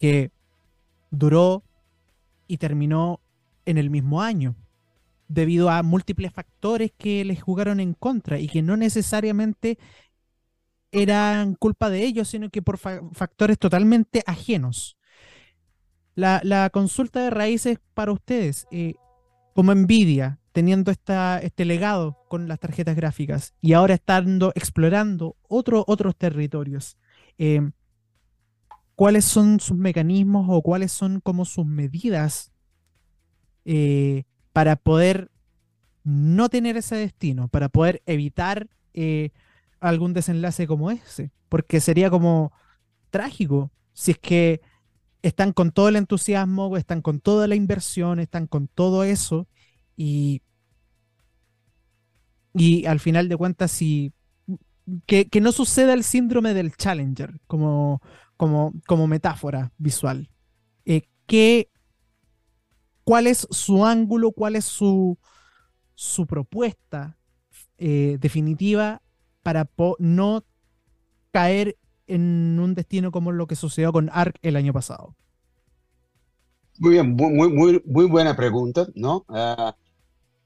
que 0.00 0.30
duró 1.10 1.62
y 2.46 2.56
terminó 2.56 3.20
en 3.66 3.76
el 3.76 3.90
mismo 3.90 4.22
año, 4.22 4.56
debido 5.28 5.68
a 5.68 5.82
múltiples 5.82 6.32
factores 6.32 6.92
que 6.96 7.26
les 7.26 7.42
jugaron 7.42 7.78
en 7.78 7.92
contra 7.92 8.38
y 8.38 8.48
que 8.48 8.62
no 8.62 8.78
necesariamente 8.78 9.78
eran 10.92 11.56
culpa 11.56 11.90
de 11.90 12.04
ellos, 12.04 12.28
sino 12.28 12.48
que 12.48 12.62
por 12.62 12.78
factores 12.78 13.58
totalmente 13.58 14.22
ajenos. 14.24 14.96
La, 16.14 16.70
consulta 16.72 17.20
de 17.20 17.28
raíces 17.28 17.80
para 17.92 18.12
ustedes, 18.12 18.66
eh, 18.70 18.94
como 19.52 19.74
Nvidia, 19.74 20.38
teniendo 20.52 20.90
esta, 20.90 21.38
este 21.38 21.64
legado 21.64 22.18
con 22.28 22.46
las 22.46 22.60
tarjetas 22.60 22.94
gráficas 22.94 23.54
y 23.60 23.72
ahora 23.72 23.94
estando 23.94 24.52
explorando 24.54 25.36
otros 25.48 26.16
territorios, 26.16 26.98
eh, 27.38 27.70
cuáles 28.94 29.24
son 29.24 29.58
sus 29.60 29.76
mecanismos 29.76 30.46
o 30.48 30.62
cuáles 30.62 30.92
son 30.92 31.20
como 31.20 31.44
sus 31.44 31.66
medidas 31.66 32.52
eh, 33.64 34.24
para 34.52 34.76
poder 34.76 35.30
no 36.04 36.48
tener 36.48 36.76
ese 36.76 36.96
destino, 36.96 37.48
para 37.48 37.68
poder 37.68 38.02
evitar 38.06 38.68
eh, 38.92 39.30
algún 39.80 40.12
desenlace 40.12 40.66
como 40.66 40.90
ese, 40.90 41.30
porque 41.48 41.80
sería 41.80 42.10
como 42.10 42.52
trágico 43.10 43.70
si 43.94 44.12
es 44.12 44.18
que 44.18 44.60
están 45.22 45.52
con 45.52 45.70
todo 45.70 45.88
el 45.88 45.96
entusiasmo, 45.96 46.76
están 46.76 47.00
con 47.00 47.20
toda 47.20 47.46
la 47.46 47.54
inversión, 47.54 48.18
están 48.18 48.46
con 48.46 48.68
todo 48.68 49.04
eso 49.04 49.46
y, 49.96 50.42
y 52.54 52.86
al 52.86 53.00
final 53.00 53.28
de 53.28 53.36
cuentas 53.36 53.70
si 53.70 54.12
que, 55.06 55.26
que 55.26 55.40
no 55.40 55.52
suceda 55.52 55.94
el 55.94 56.04
síndrome 56.04 56.54
del 56.54 56.76
challenger, 56.76 57.40
como, 57.46 58.00
como, 58.36 59.06
metáfora 59.06 59.72
visual. 59.78 60.28
Eh, 60.84 61.02
¿Cuál 63.04 63.26
es 63.26 63.46
su 63.50 63.84
ángulo? 63.84 64.32
¿Cuál 64.32 64.56
es 64.56 64.64
su, 64.64 65.18
su 65.94 66.26
propuesta 66.26 67.18
eh, 67.78 68.18
definitiva 68.20 69.02
para 69.42 69.68
no 69.98 70.44
caer 71.30 71.76
en 72.06 72.58
un 72.60 72.74
destino 72.74 73.10
como 73.10 73.32
lo 73.32 73.46
que 73.46 73.56
sucedió 73.56 73.92
con 73.92 74.10
ARC 74.12 74.38
el 74.42 74.56
año 74.56 74.72
pasado? 74.72 75.16
Muy 76.78 76.92
bien, 76.92 77.14
muy, 77.14 77.50
muy, 77.50 77.82
muy 77.84 78.06
buena 78.06 78.36
pregunta, 78.36 78.86
¿no? 78.94 79.24
Ah, 79.28 79.74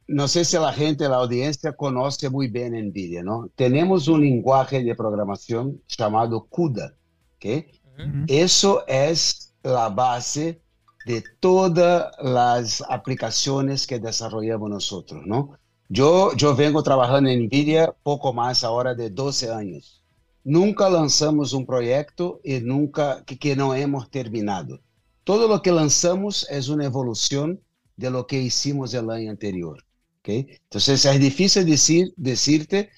no 0.09 0.29
sé 0.29 0.45
si 0.45 0.57
la 0.57 0.73
gente, 0.73 1.09
la 1.09 1.17
audiencia 1.17 1.73
conoce 1.73 2.31
muy 2.31 2.49
bien 2.49 2.75
NVIDIA, 2.75 3.23
¿no? 3.23 3.51
Tenemos 3.57 4.07
un 4.09 4.21
lenguaje 4.21 4.83
de 4.83 4.95
programación 4.95 5.83
llamado 5.89 6.47
CUDA, 6.49 6.95
¿ok? 7.37 7.67
Eso 8.29 8.85
es 8.87 9.55
la 9.63 9.89
base 9.89 10.63
de 11.07 11.25
todas 11.41 12.13
las 12.21 12.83
aplicaciones 12.89 13.87
que 13.87 13.99
desarrollamos 13.99 14.71
nosotros, 14.71 15.23
¿no? 15.27 15.59
Yo, 15.89 16.35
yo 16.35 16.55
vengo 16.55 16.83
trabajando 16.83 17.31
en 17.31 17.47
NVIDIA 17.47 17.95
poco 18.03 18.33
más 18.33 18.65
ahora 18.65 18.95
de 18.95 19.11
12 19.11 19.53
años. 19.53 20.03
Nunca 20.45 20.89
lanzamos 20.89 21.53
un 21.53 21.67
proyecto 21.67 22.41
y 22.45 22.61
nunca 22.61 23.25
que, 23.25 23.39
que 23.39 23.57
no 23.57 23.75
hemos 23.75 24.11
terminado. 24.11 24.81
Todo 25.25 25.49
lo 25.49 25.63
que 25.63 25.73
lanzamos 25.73 26.47
es 26.51 26.69
una 26.69 26.85
evolución 26.85 27.61
de 27.97 28.11
lo 28.11 28.27
que 28.27 28.41
hicimos 28.41 28.95
el 28.95 29.11
año 29.11 29.31
anterior. 29.31 29.85
Entonces 30.29 31.05
es 31.05 31.21
difícil 31.21 31.67
decir, 31.67 32.13
decirte 32.17 32.91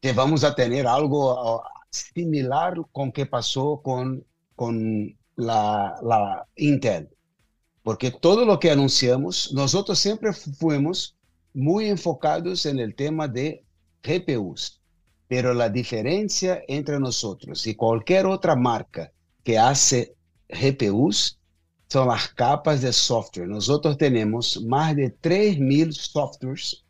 que 0.00 0.12
vamos 0.12 0.44
a 0.44 0.54
tener 0.54 0.86
algo 0.86 1.62
similar 1.90 2.74
con 2.92 3.12
que 3.12 3.26
pasó 3.26 3.80
con 3.82 4.24
con 4.54 5.16
la, 5.36 5.96
la 6.02 6.46
Intel, 6.56 7.08
porque 7.82 8.10
todo 8.10 8.44
lo 8.44 8.58
que 8.58 8.70
anunciamos, 8.70 9.52
nosotros 9.52 9.98
siempre 9.98 10.32
fuimos 10.32 11.16
muy 11.52 11.86
enfocados 11.86 12.66
en 12.66 12.78
el 12.78 12.94
tema 12.94 13.28
de 13.28 13.64
GPUs, 14.02 14.80
pero 15.28 15.54
la 15.54 15.68
diferencia 15.68 16.62
entre 16.68 17.00
nosotros 17.00 17.66
y 17.66 17.74
cualquier 17.74 18.26
otra 18.26 18.54
marca 18.54 19.12
que 19.42 19.58
hace 19.58 20.14
GPUs 20.48 21.38
son 21.94 22.08
las 22.08 22.26
capas 22.26 22.80
de 22.82 22.92
software. 22.92 23.46
Nosotros 23.46 23.96
tenemos 23.96 24.60
más 24.64 24.96
de 24.96 25.16
3.000 25.22 25.92
softwares, 25.92 26.82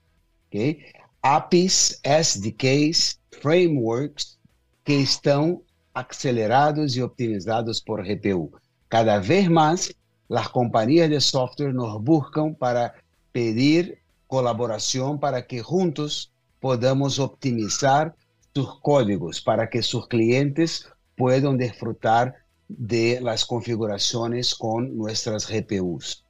¿okay? 0.47 0.79
APIs, 1.21 2.01
SDKs, 2.03 3.21
frameworks 3.43 4.39
que 4.83 5.03
estão 5.03 5.61
acelerados 5.93 6.97
y 6.97 7.03
optimizados 7.03 7.83
por 7.83 8.03
GPU. 8.03 8.51
Cada 8.89 9.19
vez 9.19 9.51
más, 9.51 9.95
las 10.29 10.49
compañías 10.49 11.11
de 11.11 11.21
software 11.21 11.75
nos 11.75 12.03
buscan 12.03 12.55
para 12.55 12.95
pedir 13.31 13.99
colaboración 14.27 15.21
para 15.21 15.47
que 15.47 15.61
juntos 15.61 16.33
podamos 16.61 17.19
optimizar 17.19 18.15
sus 18.55 18.81
códigos 18.81 19.43
para 19.43 19.69
que 19.69 19.83
sus 19.83 20.09
clientes 20.09 20.89
puedan 21.15 21.59
disfrutar 21.59 22.44
de 22.69 23.21
las 23.21 23.45
configuraciones 23.45 24.55
con 24.55 24.97
nuestras 24.97 25.49
GPUs. 25.49 26.25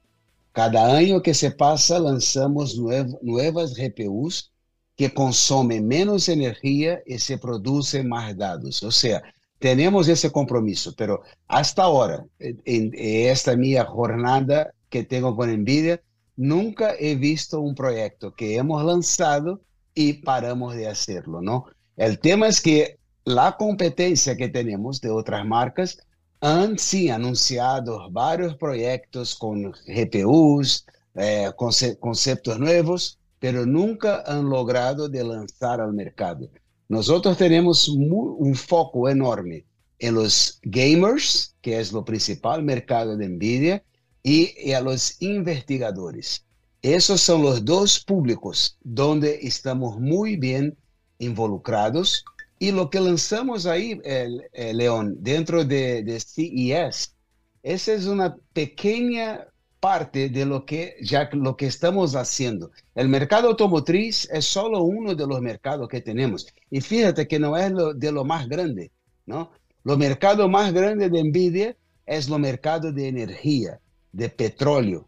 Cada 0.51 0.95
año 0.95 1.21
que 1.21 1.33
se 1.33 1.51
pasa 1.51 1.99
lanzamos 1.99 2.77
nuevas 2.77 3.75
GPUs 3.75 4.51
que 4.95 5.13
consumen 5.13 5.87
menos 5.87 6.29
energía 6.29 7.01
y 7.05 7.19
se 7.19 7.37
producen 7.37 8.07
más 8.07 8.35
datos. 8.37 8.81
O 8.83 8.91
sea, 8.91 9.21
tenemos 9.59 10.07
ese 10.07 10.31
compromiso, 10.31 10.93
pero 10.95 11.21
hasta 11.47 11.83
ahora, 11.83 12.25
en, 12.39 12.91
esta 12.95 13.55
mi 13.55 13.75
jornada 13.75 14.73
que 14.89 15.03
tengo 15.03 15.35
con 15.35 15.49
NVIDIA, 15.49 16.01
nunca 16.37 16.93
he 16.99 17.15
visto 17.15 17.59
un 17.59 17.75
proyecto 17.75 18.33
que 18.33 18.55
hemos 18.55 18.83
lanzado 18.83 19.61
y 19.93 20.13
paramos 20.13 20.75
de 20.75 20.87
hacerlo, 20.87 21.41
¿no? 21.41 21.65
El 21.97 22.19
tema 22.19 22.47
es 22.47 22.61
que 22.61 22.97
la 23.23 23.55
competencia 23.57 24.37
que 24.37 24.49
tenemos 24.49 25.01
de 25.01 25.09
otras 25.09 25.45
marcas 25.45 25.97
han 26.45 26.77
sí 26.77 27.09
anunciado 27.09 28.07
varios 28.11 28.55
proyectos 28.55 29.35
con 29.35 29.71
GPUs, 29.87 30.85
eh, 31.15 31.51
conceptos 31.99 32.59
nuevos, 32.59 33.17
pero 33.39 33.65
nunca 33.65 34.21
han 34.27 34.47
logrado 34.47 35.09
de 35.09 35.23
lanzar 35.23 35.81
al 35.81 35.93
mercado. 35.93 36.47
Nosotros 36.87 37.35
tenemos 37.35 37.87
un 37.87 38.53
foco 38.53 39.09
enorme 39.09 39.65
en 39.97 40.13
los 40.13 40.59
gamers, 40.61 41.55
que 41.61 41.79
es 41.79 41.91
lo 41.91 42.05
principal 42.05 42.61
mercado 42.61 43.17
de 43.17 43.27
Nvidia, 43.27 43.83
y 44.21 44.71
a 44.71 44.81
los 44.81 45.19
investigadores. 45.23 46.45
Esos 46.83 47.21
son 47.21 47.41
los 47.41 47.65
dos 47.65 48.03
públicos 48.05 48.77
donde 48.83 49.39
estamos 49.41 49.99
muy 49.99 50.35
bien 50.35 50.77
involucrados. 51.17 52.23
Y 52.57 52.71
lo 52.71 52.89
que 52.89 52.99
lanzamos 52.99 53.65
ahí, 53.65 53.99
el, 54.03 54.43
León, 54.53 55.17
dentro 55.19 55.65
de, 55.65 56.03
de 56.03 56.19
CES, 56.19 57.15
esa 57.63 57.93
es 57.93 58.05
una 58.05 58.35
pequeña 58.53 59.47
parte 59.79 60.29
de 60.29 60.45
lo 60.45 60.65
que 60.65 60.95
ya 61.01 61.29
lo 61.33 61.55
que 61.55 61.67
estamos 61.67 62.15
haciendo. 62.15 62.71
El 62.95 63.07
mercado 63.07 63.49
automotriz 63.49 64.27
es 64.31 64.45
solo 64.45 64.81
uno 64.81 65.13
de 65.13 65.27
los 65.27 65.41
mercados 65.41 65.87
que 65.87 66.01
tenemos. 66.01 66.47
Y 66.71 66.81
fíjate 66.81 67.27
que 67.27 67.37
no 67.37 67.55
es 67.57 67.71
lo, 67.71 67.93
de 67.93 68.11
lo 68.11 68.25
más 68.25 68.47
grande, 68.47 68.91
¿no? 69.25 69.51
Lo 69.83 69.95
mercado 69.95 70.49
más 70.49 70.73
grande 70.73 71.07
de 71.07 71.23
Nvidia 71.23 71.77
es 72.05 72.29
lo 72.29 72.39
mercado 72.39 72.91
de 72.91 73.07
energía, 73.07 73.79
de 74.11 74.29
petróleo, 74.29 75.07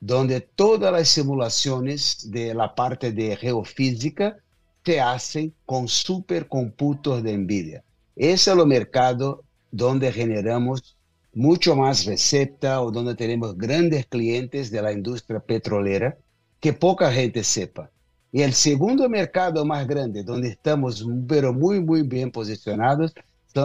donde 0.00 0.40
todas 0.40 0.92
las 0.92 1.08
simulaciones 1.08 2.28
de 2.30 2.52
la 2.52 2.74
parte 2.74 3.12
de 3.12 3.36
geofísica 3.36 4.38
se 4.86 5.00
hacen 5.00 5.52
con 5.64 5.88
supercomputos 5.88 7.20
de 7.24 7.36
Nvidia. 7.36 7.82
Ese 8.14 8.52
es 8.52 8.56
el 8.56 8.64
mercado 8.66 9.42
donde 9.72 10.12
generamos 10.12 10.96
mucho 11.34 11.74
más 11.74 12.04
recepta 12.04 12.80
o 12.80 12.92
donde 12.92 13.16
tenemos 13.16 13.58
grandes 13.58 14.06
clientes 14.06 14.70
de 14.70 14.80
la 14.80 14.92
industria 14.92 15.40
petrolera 15.40 16.16
que 16.60 16.72
poca 16.72 17.10
gente 17.10 17.42
sepa. 17.42 17.90
Y 18.30 18.42
el 18.42 18.52
segundo 18.52 19.08
mercado 19.08 19.64
más 19.64 19.88
grande, 19.88 20.22
donde 20.22 20.50
estamos 20.50 21.04
pero 21.26 21.52
muy, 21.52 21.80
muy 21.80 22.02
bien 22.02 22.30
posicionados, 22.30 23.12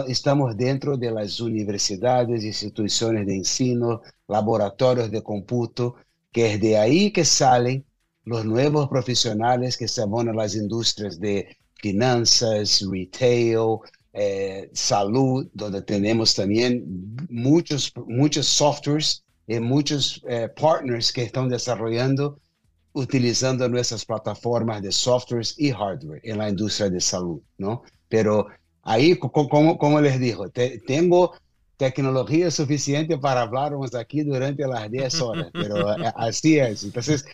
estamos 0.08 0.56
dentro 0.56 0.96
de 0.96 1.12
las 1.12 1.38
universidades, 1.40 2.42
instituciones 2.42 3.26
de 3.28 3.36
ensino, 3.36 4.02
laboratorios 4.26 5.08
de 5.12 5.22
cómputo, 5.22 5.94
que 6.32 6.54
es 6.54 6.60
de 6.60 6.76
ahí 6.78 7.12
que 7.12 7.24
salen 7.24 7.84
los 8.24 8.44
nuevos 8.44 8.88
profesionales 8.88 9.76
que 9.76 9.88
se 9.88 10.04
van 10.06 10.28
a 10.28 10.32
las 10.32 10.54
industrias 10.54 11.18
de 11.18 11.56
finanzas, 11.74 12.84
retail, 12.90 13.78
eh, 14.12 14.70
salud, 14.72 15.48
donde 15.52 15.82
tenemos 15.82 16.34
también 16.34 17.16
muchos, 17.28 17.92
muchos 18.06 18.46
softwares 18.46 19.24
y 19.46 19.58
muchos 19.58 20.22
eh, 20.28 20.48
partners 20.54 21.12
que 21.12 21.22
están 21.22 21.48
desarrollando 21.48 22.38
utilizando 22.94 23.68
nuestras 23.68 24.04
plataformas 24.04 24.82
de 24.82 24.92
softwares 24.92 25.54
y 25.58 25.70
hardware 25.70 26.20
en 26.24 26.38
la 26.38 26.48
industria 26.48 26.90
de 26.90 27.00
salud, 27.00 27.40
¿no? 27.58 27.82
Pero 28.08 28.46
ahí, 28.82 29.16
como 29.16 30.00
les 30.00 30.20
digo, 30.20 30.50
tengo 30.50 31.32
tecnología 31.76 32.50
suficiente 32.50 33.18
para 33.18 33.42
hablarnos 33.42 33.94
aquí 33.94 34.22
durante 34.22 34.66
las 34.66 34.90
10 34.90 35.20
horas, 35.20 35.46
pero 35.52 35.96
eh, 35.96 36.12
así 36.16 36.58
es. 36.58 36.84
Entonces, 36.84 37.24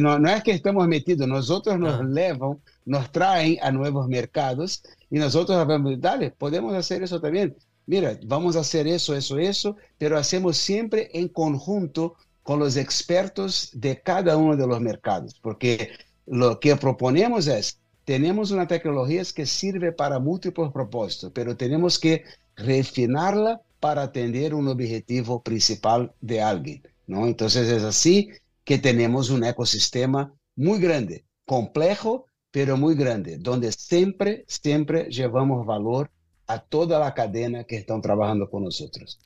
no, 0.00 0.18
no, 0.18 0.30
es 0.30 0.42
que 0.42 0.52
estemos 0.52 0.86
metidos, 0.88 1.28
nosotros 1.28 1.78
nos 1.78 2.04
levan, 2.04 2.58
nos 2.84 3.10
traen 3.12 3.58
a 3.62 3.70
nuevos 3.70 4.08
mercados 4.08 4.82
y 5.10 5.18
nosotros 5.18 5.58
hablamos, 5.58 6.00
dale, 6.00 6.30
podemos 6.30 6.74
hacer 6.74 7.02
eso 7.02 7.20
también. 7.20 7.56
Mira, 7.86 8.18
vamos 8.24 8.56
a 8.56 8.60
hacer 8.60 8.86
eso, 8.86 9.14
eso, 9.14 9.38
eso, 9.38 9.76
pero 9.98 10.16
hacemos 10.16 10.56
siempre 10.56 11.10
en 11.12 11.28
conjunto 11.28 12.14
con 12.42 12.58
los 12.58 12.76
expertos 12.76 13.70
de 13.74 14.00
cada 14.00 14.36
uno 14.36 14.56
de 14.56 14.66
los 14.66 14.80
mercados, 14.80 15.34
porque 15.42 15.90
lo 16.26 16.60
que 16.60 16.76
proponemos 16.76 17.48
es, 17.48 17.80
tenemos 18.04 18.50
una 18.50 18.66
tecnología 18.66 19.22
que 19.34 19.46
sirve 19.46 19.92
para 19.92 20.18
múltiples 20.18 20.70
propósitos, 20.72 21.32
pero 21.34 21.56
tenemos 21.56 21.98
que 21.98 22.24
refinarla 22.56 23.60
para 23.80 24.02
atender 24.02 24.54
un 24.54 24.68
objetivo 24.68 25.42
principal 25.42 26.12
de 26.20 26.42
alguien, 26.42 26.82
¿no? 27.06 27.26
Entonces 27.26 27.68
es 27.68 27.82
así 27.82 28.30
que 28.64 28.78
tenemos 28.78 29.30
un 29.30 29.44
ecosistema 29.44 30.32
muy 30.54 30.78
grande, 30.78 31.24
complejo, 31.46 32.26
pero 32.50 32.76
muy 32.76 32.94
grande, 32.94 33.38
donde 33.38 33.72
siempre, 33.72 34.44
siempre 34.46 35.04
llevamos 35.10 35.66
valor 35.66 36.10
a 36.46 36.60
toda 36.60 36.98
la 36.98 37.14
cadena 37.14 37.64
que 37.64 37.76
están 37.76 38.02
trabajando 38.02 38.50
con 38.50 38.64
nosotros. 38.64 39.18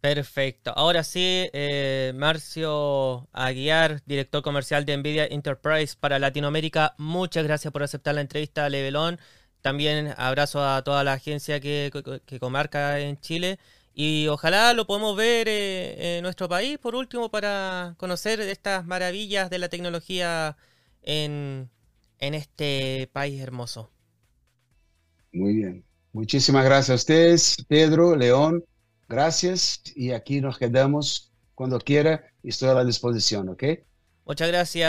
Perfecto. 0.00 0.72
Ahora 0.76 1.02
sí, 1.02 1.48
eh, 1.52 2.12
Marcio 2.14 3.28
Aguiar, 3.32 4.02
director 4.06 4.42
comercial 4.42 4.84
de 4.84 4.96
Nvidia 4.96 5.26
Enterprise 5.26 5.96
para 5.98 6.18
Latinoamérica, 6.18 6.94
muchas 6.96 7.44
gracias 7.44 7.72
por 7.72 7.82
aceptar 7.82 8.14
la 8.14 8.20
entrevista 8.20 8.64
a 8.64 8.68
Levelón. 8.68 9.18
También 9.62 10.14
abrazo 10.16 10.64
a 10.64 10.82
toda 10.82 11.02
la 11.02 11.14
agencia 11.14 11.58
que, 11.58 11.90
comarca 12.38 13.00
en 13.00 13.18
Chile 13.20 13.58
y 13.96 14.28
ojalá 14.28 14.74
lo 14.74 14.86
podamos 14.86 15.16
ver 15.16 15.48
eh, 15.48 16.18
en 16.18 16.22
nuestro 16.24 16.48
país, 16.50 16.78
por 16.78 16.94
último, 16.96 17.30
para 17.32 17.96
conocer 17.98 18.40
estas 18.42 18.86
maravillas 18.86 19.50
de 19.50 19.58
la 19.58 19.70
tecnología 19.70 20.56
en, 21.02 21.70
en 22.20 22.34
este 22.34 23.10
país 23.14 23.40
hermoso. 23.42 23.90
Muy 25.32 25.54
bien. 25.54 25.84
Muchísimas 26.12 26.64
gracias 26.64 26.90
a 26.90 26.94
ustedes, 26.96 27.56
Pedro, 27.68 28.16
León. 28.16 28.64
Gracias 29.08 29.82
y 29.94 30.12
aquí 30.12 30.40
nos 30.40 30.58
quedamos 30.58 31.32
cuando 31.54 31.78
quiera 31.78 32.24
estoy 32.42 32.70
a 32.70 32.74
la 32.74 32.84
disposición, 32.84 33.48
¿ok? 33.50 33.62
Muchas 34.26 34.48
gracias. 34.48 34.84